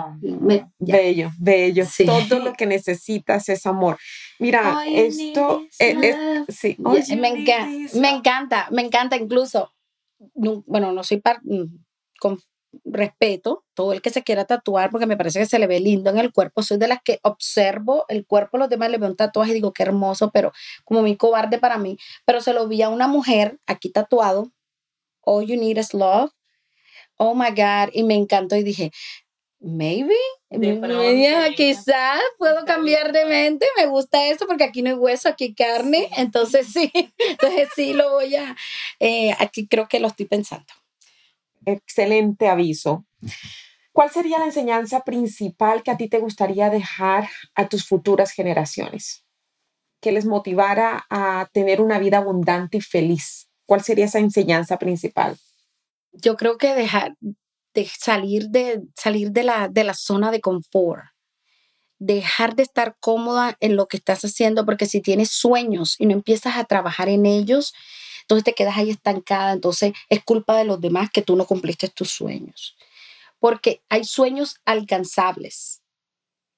[0.80, 1.86] bello, bello.
[2.06, 3.98] Todo lo que necesitas es amor.
[4.40, 6.16] Mira, esto es,
[6.50, 7.32] sí, me,
[7.94, 9.72] me, encanta, me encanta incluso,
[10.34, 11.66] bueno, no soy par, mm,
[12.20, 12.40] con
[12.84, 16.10] respeto, todo el que se quiera tatuar, porque me parece que se le ve lindo
[16.10, 19.16] en el cuerpo, soy de las que observo el cuerpo los demás, le veo un
[19.16, 20.52] tatuaje y digo, qué hermoso, pero
[20.86, 24.52] como mi cobarde para mí, pero se lo vi a una mujer aquí tatuado,
[25.22, 26.32] all you need is love,
[27.20, 28.92] oh my God, y me encantó y dije,
[29.60, 30.16] maybe,
[31.56, 35.54] quizás puedo cambiar de mente, me gusta eso porque aquí no hay hueso, aquí hay
[35.54, 38.56] carne, entonces sí, entonces sí lo voy a,
[39.00, 40.74] eh, aquí creo que lo estoy pensando.
[41.66, 43.06] Excelente aviso.
[43.92, 49.26] ¿Cuál sería la enseñanza principal que a ti te gustaría dejar a tus futuras generaciones?
[50.00, 53.50] Que les motivara a tener una vida abundante y feliz.
[53.66, 55.38] ¿Cuál sería esa enseñanza principal?
[56.12, 57.16] Yo creo que dejar
[57.74, 61.06] de salir de salir de la, de la zona de confort,
[62.00, 66.14] dejar de estar cómoda en lo que estás haciendo, porque si tienes sueños y no
[66.14, 67.74] empiezas a trabajar en ellos,
[68.22, 71.90] entonces te quedas ahí estancada, entonces es culpa de los demás que tú no cumpliste
[71.90, 72.76] tus sueños.
[73.40, 75.82] Porque hay sueños alcanzables,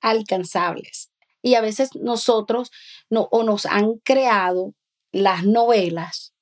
[0.02, 1.12] alcanzables.
[1.42, 2.72] Y a veces nosotros
[3.10, 4.74] no, o nos han creado
[5.12, 6.34] las novelas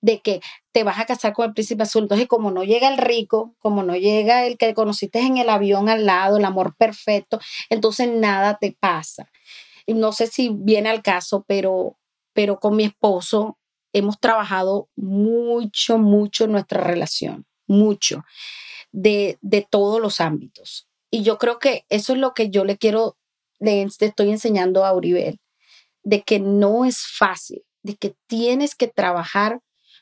[0.00, 0.40] de que
[0.72, 2.02] te vas a casar con el príncipe azul.
[2.02, 5.88] Entonces, como no llega el rico, como no llega el que conociste en el avión
[5.88, 9.30] al lado, el amor perfecto, entonces nada te pasa.
[9.86, 11.98] Y no sé si viene al caso, pero,
[12.32, 13.58] pero con mi esposo
[13.92, 18.24] hemos trabajado mucho, mucho en nuestra relación, mucho,
[18.92, 20.88] de, de todos los ámbitos.
[21.10, 23.16] Y yo creo que eso es lo que yo le quiero,
[23.58, 25.40] le estoy enseñando a Uribel,
[26.04, 29.60] de que no es fácil, de que tienes que trabajar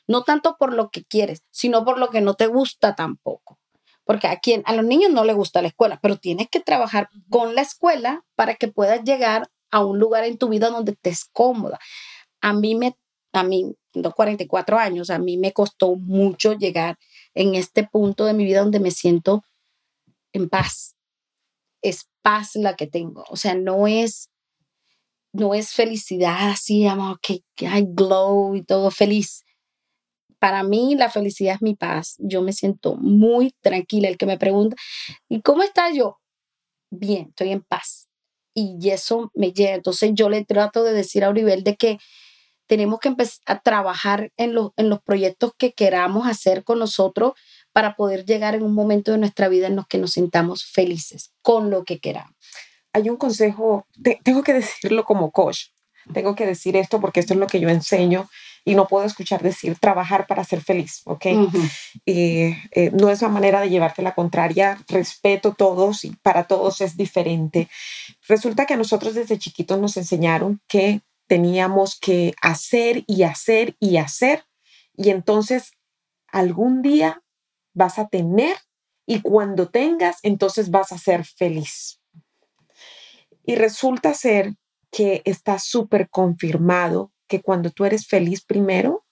[0.09, 3.59] no tanto por lo que quieres, sino por lo que no te gusta tampoco.
[4.03, 7.09] Porque a, quien, a los niños no les gusta la escuela, pero tienes que trabajar
[7.29, 11.25] con la escuela para que puedas llegar a un lugar en tu vida donde estés
[11.31, 11.77] cómoda.
[12.41, 12.97] A mí me,
[13.33, 16.97] a mí, tengo 44 años, a mí me costó mucho llegar
[17.35, 19.43] en este punto de mi vida donde me siento
[20.33, 20.95] en paz.
[21.83, 23.25] Es paz la que tengo.
[23.29, 24.31] O sea, no es,
[25.33, 29.43] no es felicidad así, amor, que, que hay glow y todo feliz
[30.39, 32.15] para mí la felicidad es mi paz.
[32.19, 34.07] Yo me siento muy tranquila.
[34.07, 34.75] El que me pregunta,
[35.27, 36.17] ¿y cómo está yo?
[36.89, 38.07] Bien, estoy en paz.
[38.53, 39.75] y eso me llena.
[39.75, 41.99] Entonces yo le trato de decir a Oribel de que
[42.69, 47.33] tenemos que empezar a trabajar en los, en los proyectos que queramos hacer con nosotros
[47.73, 51.31] para poder llegar en un momento de nuestra vida en los que nos sintamos felices
[51.41, 52.35] con lo que queramos.
[52.93, 53.87] Hay un consejo,
[54.23, 55.69] tengo que decirlo como coach,
[56.13, 58.29] tengo que decir esto porque esto es lo que yo enseño
[58.65, 61.25] y no puedo escuchar decir trabajar para ser feliz, ¿ok?
[62.05, 66.97] eh, no es una manera de llevarte la contraria, respeto todos y para todos es
[66.97, 67.69] diferente.
[68.27, 73.97] Resulta que a nosotros desde chiquitos nos enseñaron que teníamos que hacer y hacer y
[73.97, 74.45] hacer
[74.95, 75.71] y entonces
[76.27, 77.23] algún día
[77.73, 78.57] vas a tener
[79.05, 81.99] y cuando tengas, entonces vas a ser feliz.
[83.43, 84.53] Y resulta ser
[84.91, 89.05] que está súper confirmado que cuando tú eres feliz primero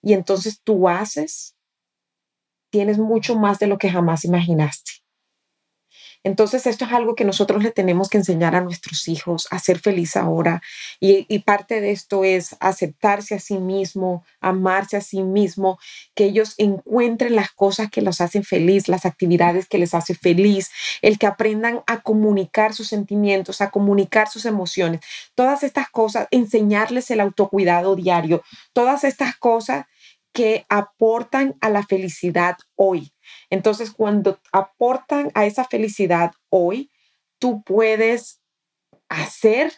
[0.00, 1.56] y entonces tú haces,
[2.70, 4.92] tienes mucho más de lo que jamás imaginaste.
[6.28, 9.78] Entonces, esto es algo que nosotros le tenemos que enseñar a nuestros hijos, a ser
[9.78, 10.60] feliz ahora.
[11.00, 15.78] Y, parte de esto es aceptarse a sí mismo, amarse a sí mismo,
[16.14, 20.70] que ellos encuentren las cosas que los hacen feliz, las actividades que les hace feliz,
[21.00, 25.00] el que aprendan a comunicar sus sentimientos, a comunicar sus emociones.
[25.34, 28.42] Todas estas cosas, enseñarles el autocuidado diario,
[28.74, 29.86] todas estas cosas
[30.34, 33.12] que aportan a la felicidad hoy.
[33.50, 36.90] Entonces, cuando aportan a esa felicidad hoy,
[37.38, 38.40] tú puedes
[39.08, 39.72] hacer,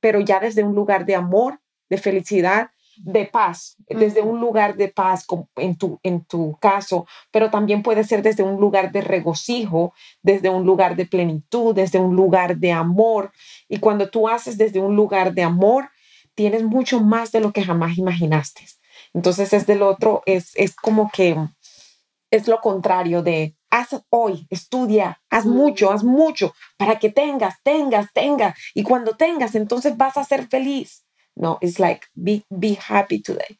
[0.00, 4.88] pero ya desde un lugar de amor, de felicidad, de paz, desde un lugar de
[4.88, 5.26] paz
[5.56, 9.92] en tu, en tu caso, pero también puede ser desde un lugar de regocijo,
[10.22, 13.32] desde un lugar de plenitud, desde un lugar de amor.
[13.68, 15.90] Y cuando tú haces desde un lugar de amor,
[16.34, 18.66] tienes mucho más de lo que jamás imaginaste.
[19.12, 21.36] Entonces es del otro, es, es como que
[22.36, 28.12] es lo contrario de haz hoy, estudia, haz mucho, haz mucho para que tengas, tengas,
[28.12, 28.58] tengas.
[28.74, 31.04] Y cuando tengas, entonces vas a ser feliz.
[31.34, 33.58] No, it's like be, be happy today.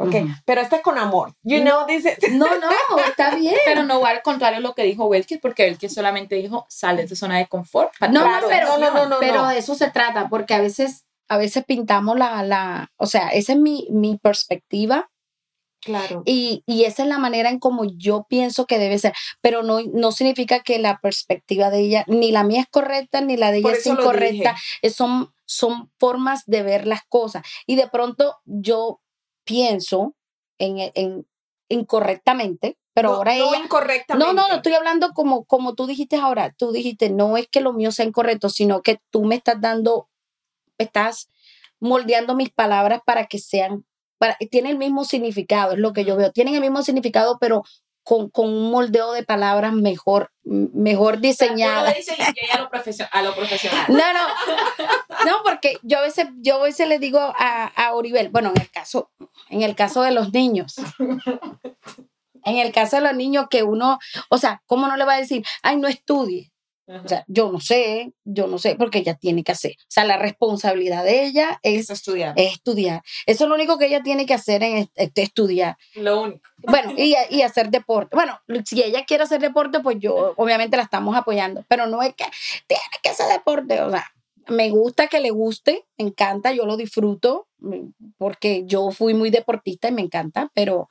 [0.00, 0.14] Ok,
[0.44, 1.34] pero está con amor.
[1.42, 2.16] You know, dice.
[2.30, 2.70] No, no,
[3.08, 3.56] está bien.
[3.66, 7.16] Pero no va al contrario lo que dijo Welkis, porque Welkis solamente dijo, sale de
[7.16, 7.92] zona de confort.
[8.00, 11.36] No, no, pero, no, no, no, pero de eso se trata, porque a veces, a
[11.36, 15.10] veces pintamos la, la, o sea, esa es mi, mi perspectiva
[15.80, 16.22] Claro.
[16.26, 19.80] Y, y, esa es la manera en como yo pienso que debe ser, pero no,
[19.92, 23.58] no significa que la perspectiva de ella, ni la mía es correcta, ni la de
[23.58, 24.56] ella es incorrecta,
[24.92, 27.46] son, son formas de ver las cosas.
[27.66, 29.00] Y de pronto yo
[29.44, 30.16] pienso
[30.58, 31.26] en, en
[31.68, 33.64] incorrectamente, pero ahora no ella...
[33.64, 34.26] incorrectamente.
[34.26, 37.60] No, no, no, estoy hablando como, como tú dijiste ahora, tú dijiste, no es que
[37.60, 40.08] lo mío sea incorrecto, sino que tú me estás dando,
[40.78, 41.28] estás
[41.80, 43.84] moldeando mis palabras para que sean
[44.50, 46.32] tiene el mismo significado, es lo que yo veo.
[46.32, 47.64] Tienen el mismo significado, pero
[48.02, 51.86] con, con un moldeo de palabras mejor, mejor diseñado.
[51.86, 52.68] a lo,
[53.12, 53.84] a lo profesional.
[53.88, 55.26] No, no.
[55.26, 58.62] No, porque yo a veces, yo a veces le digo a, a Oribel, bueno, en
[58.62, 59.10] el caso,
[59.50, 60.76] en el caso de los niños.
[62.44, 63.98] En el caso de los niños que uno,
[64.30, 66.50] o sea, ¿cómo no le va a decir, ay, no estudie?
[66.88, 69.72] O sea, yo no sé, yo no sé, porque ella tiene que hacer.
[69.78, 72.32] O sea, la responsabilidad de ella es, estudiar.
[72.36, 73.02] estudiar.
[73.26, 75.76] Eso es lo único que ella tiene que hacer en estudiar.
[75.94, 76.40] Lo único.
[76.58, 78.16] Bueno, y, y, hacer deporte.
[78.16, 82.14] Bueno, si ella quiere hacer deporte, pues yo obviamente la estamos apoyando, pero no es
[82.14, 82.24] que
[82.66, 83.82] tiene que hacer deporte.
[83.82, 84.10] O sea,
[84.48, 89.30] me gusta que le guste, me encanta, yo lo disfruto, mm, porque yo fui muy
[89.30, 90.88] deportista y me encanta, pero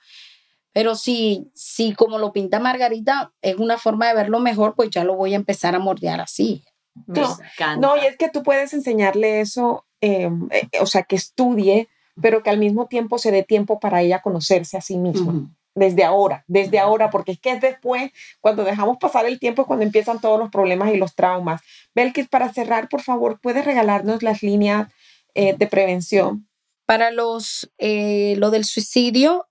[0.73, 5.03] pero si, si como lo pinta Margarita es una forma de verlo mejor, pues ya
[5.03, 6.63] lo voy a empezar a mordear así.
[7.07, 7.37] no,
[7.79, 11.87] no, y es que tú puedes enseñarle eso, em, eh, o sea, que estudie,
[12.21, 15.49] pero que al mismo tiempo se dé tiempo para ella conocerse a sí misma.
[15.75, 18.11] Desde ahora, desde ahora, porque es que es después,
[18.41, 21.61] cuando dejamos pasar el tiempo, es cuando empiezan todos los problemas y los traumas.
[21.93, 24.91] Belkis, para cerrar, por favor, ¿puedes regalarnos las líneas
[25.35, 26.47] eh, de prevención?
[26.87, 29.47] Para los, eh, lo del suicidio,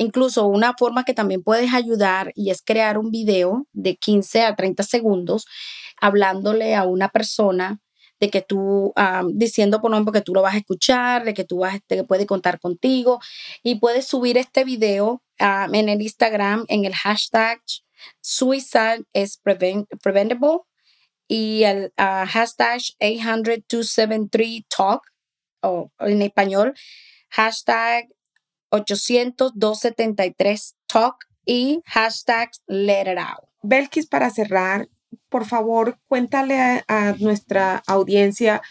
[0.00, 4.56] Incluso una forma que también puedes ayudar y es crear un video de 15 a
[4.56, 5.44] 30 segundos
[6.00, 7.80] hablándole a una persona
[8.18, 8.94] de que tú,
[9.34, 12.24] diciendo por ejemplo que tú lo vas a escuchar, de que tú vas, que puede
[12.24, 13.20] contar contigo
[13.62, 17.60] y puedes subir este video en el Instagram en el hashtag
[18.22, 20.60] suicide is preventable
[21.28, 25.02] y el hashtag 800 talk
[25.62, 26.72] o en español
[27.28, 28.08] hashtag
[28.70, 33.44] 800-273-TALK y hashtag Let It Out.
[33.62, 34.88] Belkis, para cerrar,
[35.28, 38.62] por favor, cuéntale a, nuestra audiencia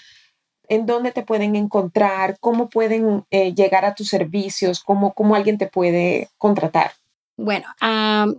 [0.68, 5.58] en dónde te pueden encontrar, cómo pueden eh, llegar a tus servicios, cómo, cómo alguien
[5.58, 6.92] te puede contratar.
[7.38, 7.68] Bueno,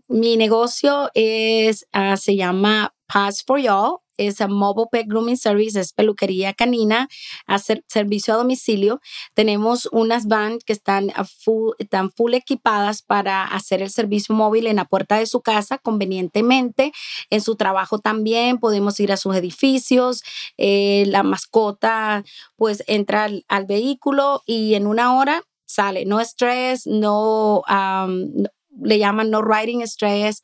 [0.09, 5.79] mi negocio es, ah, se llama Pass for Y'all es a Mobile Pet Grooming Service,
[5.79, 7.09] es peluquería canina,
[7.47, 9.01] hacer servicio a domicilio.
[9.35, 11.11] Tenemos unas vans que están
[11.43, 15.79] full, están full equipadas para hacer el servicio móvil en la puerta de su casa
[15.79, 16.93] convenientemente.
[17.31, 20.23] En su trabajo también podemos ir a sus edificios.
[20.57, 22.25] Eh, la mascota
[22.57, 26.05] pues entra al, vehículo y en una hora sale.
[26.05, 27.63] No estrés, no,
[28.83, 30.43] le llaman no riding stress,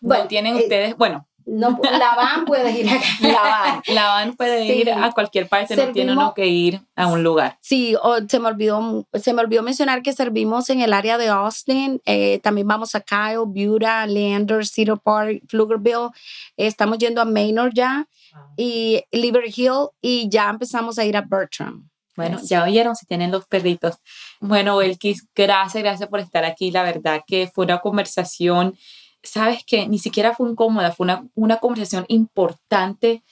[0.00, 4.36] Bueno, tienen eh, ustedes, bueno, no, la van puede ir a La van, la van
[4.36, 7.58] puede ir a cualquier parte, no tiene uno que ir a un lugar.
[7.60, 7.96] Sí,
[8.28, 12.40] se, me olvidó, se me olvidó mencionar que servimos en el área de Austin, eh,
[12.42, 16.10] también vamos a Kyle, Buda, Leander, Cedar Park, Pflugerville,
[16.56, 18.52] estamos yendo a Maynard ya, ah.
[18.56, 21.88] y Liberty Hill, y ya empezamos a ir a Bertram.
[22.18, 23.98] Bueno, ya oyeron si tienen los perritos.
[24.40, 26.72] Bueno, Elkis, gracias, gracias por estar aquí.
[26.72, 28.76] La verdad que fue una conversación
[29.22, 33.22] sabes que ni siquiera fue incómoda, fue una, una conversación importante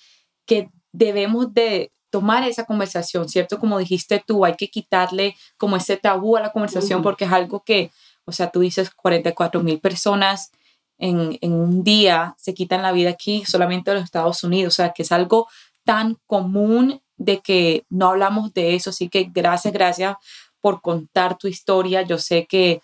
[0.46, 3.58] que debemos de tomar esa conversación, ¿cierto?
[3.58, 7.62] Como dijiste tú, hay que quitarle como ese tabú a la conversación porque es algo
[7.62, 7.90] que,
[8.24, 10.50] o sea, tú dices 44 mil personas
[10.98, 14.76] en, en, un día se quitan la vida aquí solamente en los Estados Unidos, o
[14.76, 15.46] sea, que es algo
[15.84, 20.16] tan común de que no hablamos de eso, así que gracias, gracias
[20.60, 22.80] por contar tu historia, yo sé que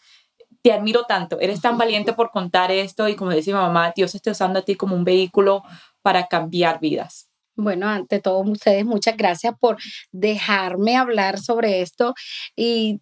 [0.62, 4.14] te admiro tanto, eres tan valiente por contar esto y como dice mi mamá, Dios
[4.14, 5.62] está usando a ti como un vehículo
[6.02, 7.28] para cambiar vidas.
[7.54, 9.76] Bueno, ante todo, ustedes, muchas gracias por
[10.10, 12.14] dejarme hablar sobre esto
[12.56, 13.00] y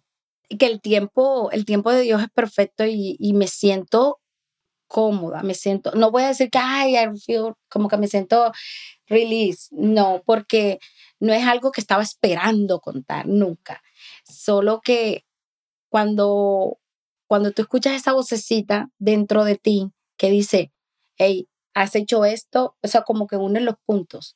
[0.59, 4.19] que el tiempo, el tiempo de Dios es perfecto y, y me siento
[4.87, 8.51] cómoda, me siento, no voy a decir que, ay, I feel, como que me siento
[9.07, 10.79] release, no, porque
[11.19, 13.81] no es algo que estaba esperando contar nunca,
[14.25, 15.25] solo que
[15.89, 16.80] cuando
[17.31, 20.73] cuando tú escuchas esa vocecita dentro de ti que dice,
[21.15, 24.35] hey, has hecho esto, o sea, como que une los puntos,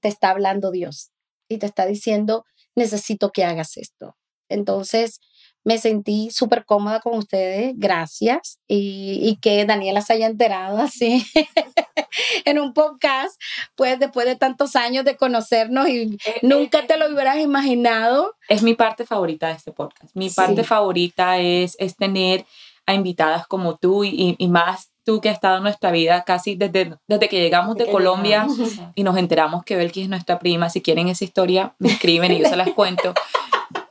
[0.00, 1.10] te está hablando Dios
[1.48, 2.44] y te está diciendo,
[2.74, 4.18] necesito que hagas esto.
[4.50, 5.20] Entonces,
[5.68, 11.26] me sentí súper cómoda con ustedes, gracias, y, y, que Daniela se haya enterado así
[12.46, 13.38] en un podcast,
[13.76, 18.34] pues después de tantos años de conocernos y nunca te lo hubieras imaginado.
[18.48, 20.16] Es mi parte favorita de este podcast.
[20.16, 22.46] Mi parte favorita es, es tener
[22.86, 26.54] a invitadas como tú y, y, más tú que has estado en nuestra vida casi
[26.54, 28.46] desde, desde que llegamos de Colombia
[28.94, 30.70] y nos enteramos que Belkis es nuestra prima.
[30.70, 33.12] Si quieren esa historia, me escriben y yo se las cuento.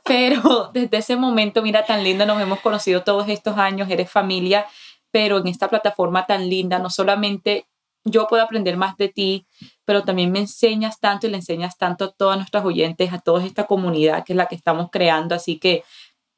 [0.08, 4.66] Pero desde ese momento, mira, tan linda, nos hemos conocido todos estos años, eres familia,
[5.10, 7.66] pero en esta plataforma tan linda, no solamente
[8.04, 9.46] yo puedo aprender más de ti,
[9.84, 13.44] pero también me enseñas tanto y le enseñas tanto a todas nuestras oyentes, a toda
[13.44, 15.84] esta comunidad que es la que estamos creando, así que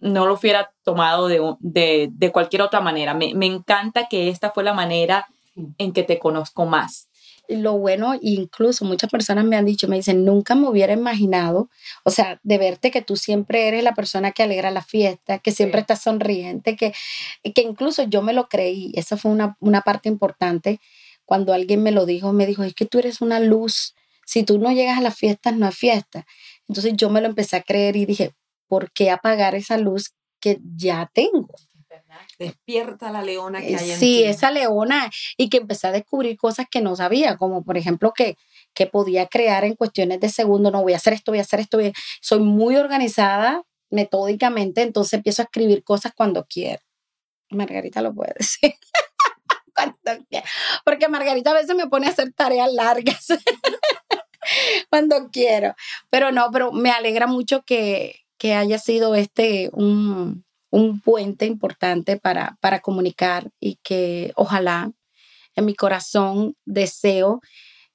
[0.00, 3.14] no lo hubiera tomado de, de, de cualquier otra manera.
[3.14, 5.28] Me, me encanta que esta fue la manera
[5.78, 7.09] en que te conozco más
[7.56, 11.68] lo bueno, incluso muchas personas me han dicho, me dicen, nunca me hubiera imaginado,
[12.04, 15.52] o sea, de verte que tú siempre eres la persona que alegra la fiesta, que
[15.52, 16.92] siempre estás sonriente, que,
[17.54, 18.92] que incluso yo me lo creí.
[18.94, 20.80] Esa fue una, una parte importante
[21.24, 23.94] cuando alguien me lo dijo, me dijo, es que tú eres una luz,
[24.26, 26.26] si tú no llegas a las fiestas, no hay fiesta.
[26.68, 28.32] Entonces yo me lo empecé a creer y dije,
[28.68, 31.54] ¿por qué apagar esa luz que ya tengo?
[32.40, 36.66] Despierta la leona que hay en Sí, esa leona y que empecé a descubrir cosas
[36.70, 38.38] que no sabía, como por ejemplo que,
[38.72, 41.60] que podía crear en cuestiones de segundo, no voy a hacer esto, voy a hacer
[41.60, 41.78] esto,
[42.22, 46.80] soy muy organizada metódicamente, entonces empiezo a escribir cosas cuando quiero.
[47.50, 48.72] Margarita lo puede decir.
[50.82, 53.26] Porque Margarita a veces me pone a hacer tareas largas
[54.88, 55.74] cuando quiero.
[56.08, 62.16] Pero no, pero me alegra mucho que, que haya sido este un, un puente importante
[62.16, 64.92] para, para comunicar y que ojalá
[65.56, 67.40] en mi corazón deseo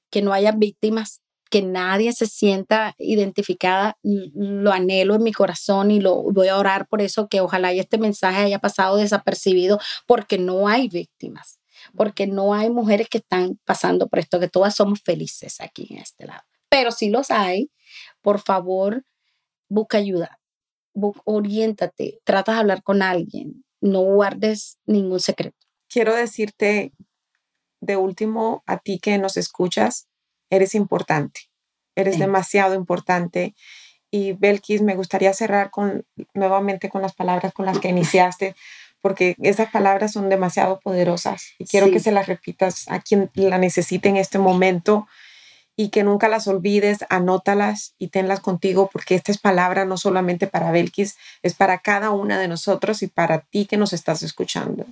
[0.09, 5.99] que no haya víctimas, que nadie se sienta identificada, lo anhelo en mi corazón y
[5.99, 10.67] lo voy a orar por eso, que ojalá este mensaje haya pasado desapercibido porque no
[10.67, 11.59] hay víctimas
[11.95, 15.99] porque no hay mujeres que están pasando por esto, que todas somos felices aquí en
[15.99, 16.43] este lado.
[16.69, 17.71] Pero si los hay,
[18.21, 19.05] por favor,
[19.69, 20.39] busca ayuda,
[21.25, 25.57] oriéntate, trata de hablar con alguien, no guardes ningún secreto.
[25.89, 26.93] Quiero decirte
[27.81, 30.07] de último a ti que nos escuchas,
[30.49, 31.41] eres importante,
[31.95, 33.55] eres demasiado importante.
[34.11, 38.55] Y Belkis, me gustaría cerrar con, nuevamente con las palabras con las que iniciaste,
[39.01, 43.59] porque esas palabras son demasiado poderosas y quiero que se las repitas a quien la
[43.59, 45.07] necesite en este momento
[45.75, 50.47] y que nunca las olvides, anótalas y tenlas contigo, porque esta es palabra no solamente
[50.47, 54.85] para Belkis, es para cada una de nosotros y para ti que nos estás escuchando.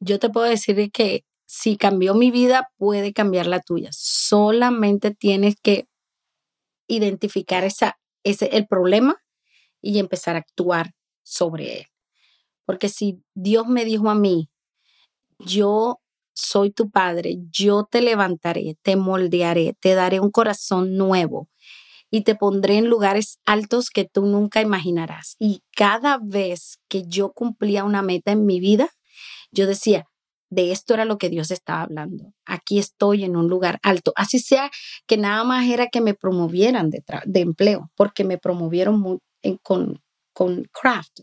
[0.00, 3.90] Yo te puedo decir que si cambió mi vida, puede cambiar la tuya.
[3.92, 5.88] Solamente tienes que
[6.86, 9.22] identificar esa, ese, el problema
[9.82, 11.86] y empezar a actuar sobre él.
[12.64, 14.48] Porque si Dios me dijo a mí,
[15.38, 15.99] yo
[16.40, 21.48] soy tu padre, yo te levantaré, te moldearé, te daré un corazón nuevo
[22.10, 25.36] y te pondré en lugares altos que tú nunca imaginarás.
[25.38, 28.88] Y cada vez que yo cumplía una meta en mi vida,
[29.52, 30.06] yo decía,
[30.50, 32.32] de esto era lo que Dios estaba hablando.
[32.44, 34.12] Aquí estoy en un lugar alto.
[34.16, 34.70] Así sea
[35.06, 37.02] que nada más era que me promovieran de,
[37.40, 39.20] empleo, porque me promovieron
[39.62, 40.02] con,
[40.32, 41.20] con craft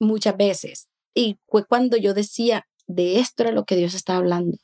[0.00, 0.88] muchas veces.
[1.14, 4.58] Y fue cuando yo decía, de esto era lo que Dios estaba hablando.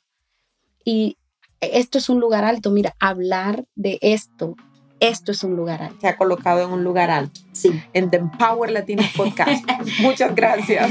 [0.85, 1.16] Y
[1.61, 4.57] esto es un lugar alto, mira, hablar de esto,
[5.01, 6.01] esto es un lugar alto.
[6.01, 7.40] Se ha colocado en un lugar alto.
[7.53, 7.70] Sí.
[7.93, 9.65] En The Empower Latino Podcast.
[10.01, 10.90] Muchas gracias.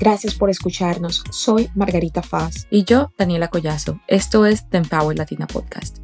[0.00, 1.24] Gracias por escucharnos.
[1.30, 2.66] Soy Margarita Faz.
[2.70, 4.00] Y yo, Daniela Collazo.
[4.06, 6.03] Esto es The Empower Latina Podcast.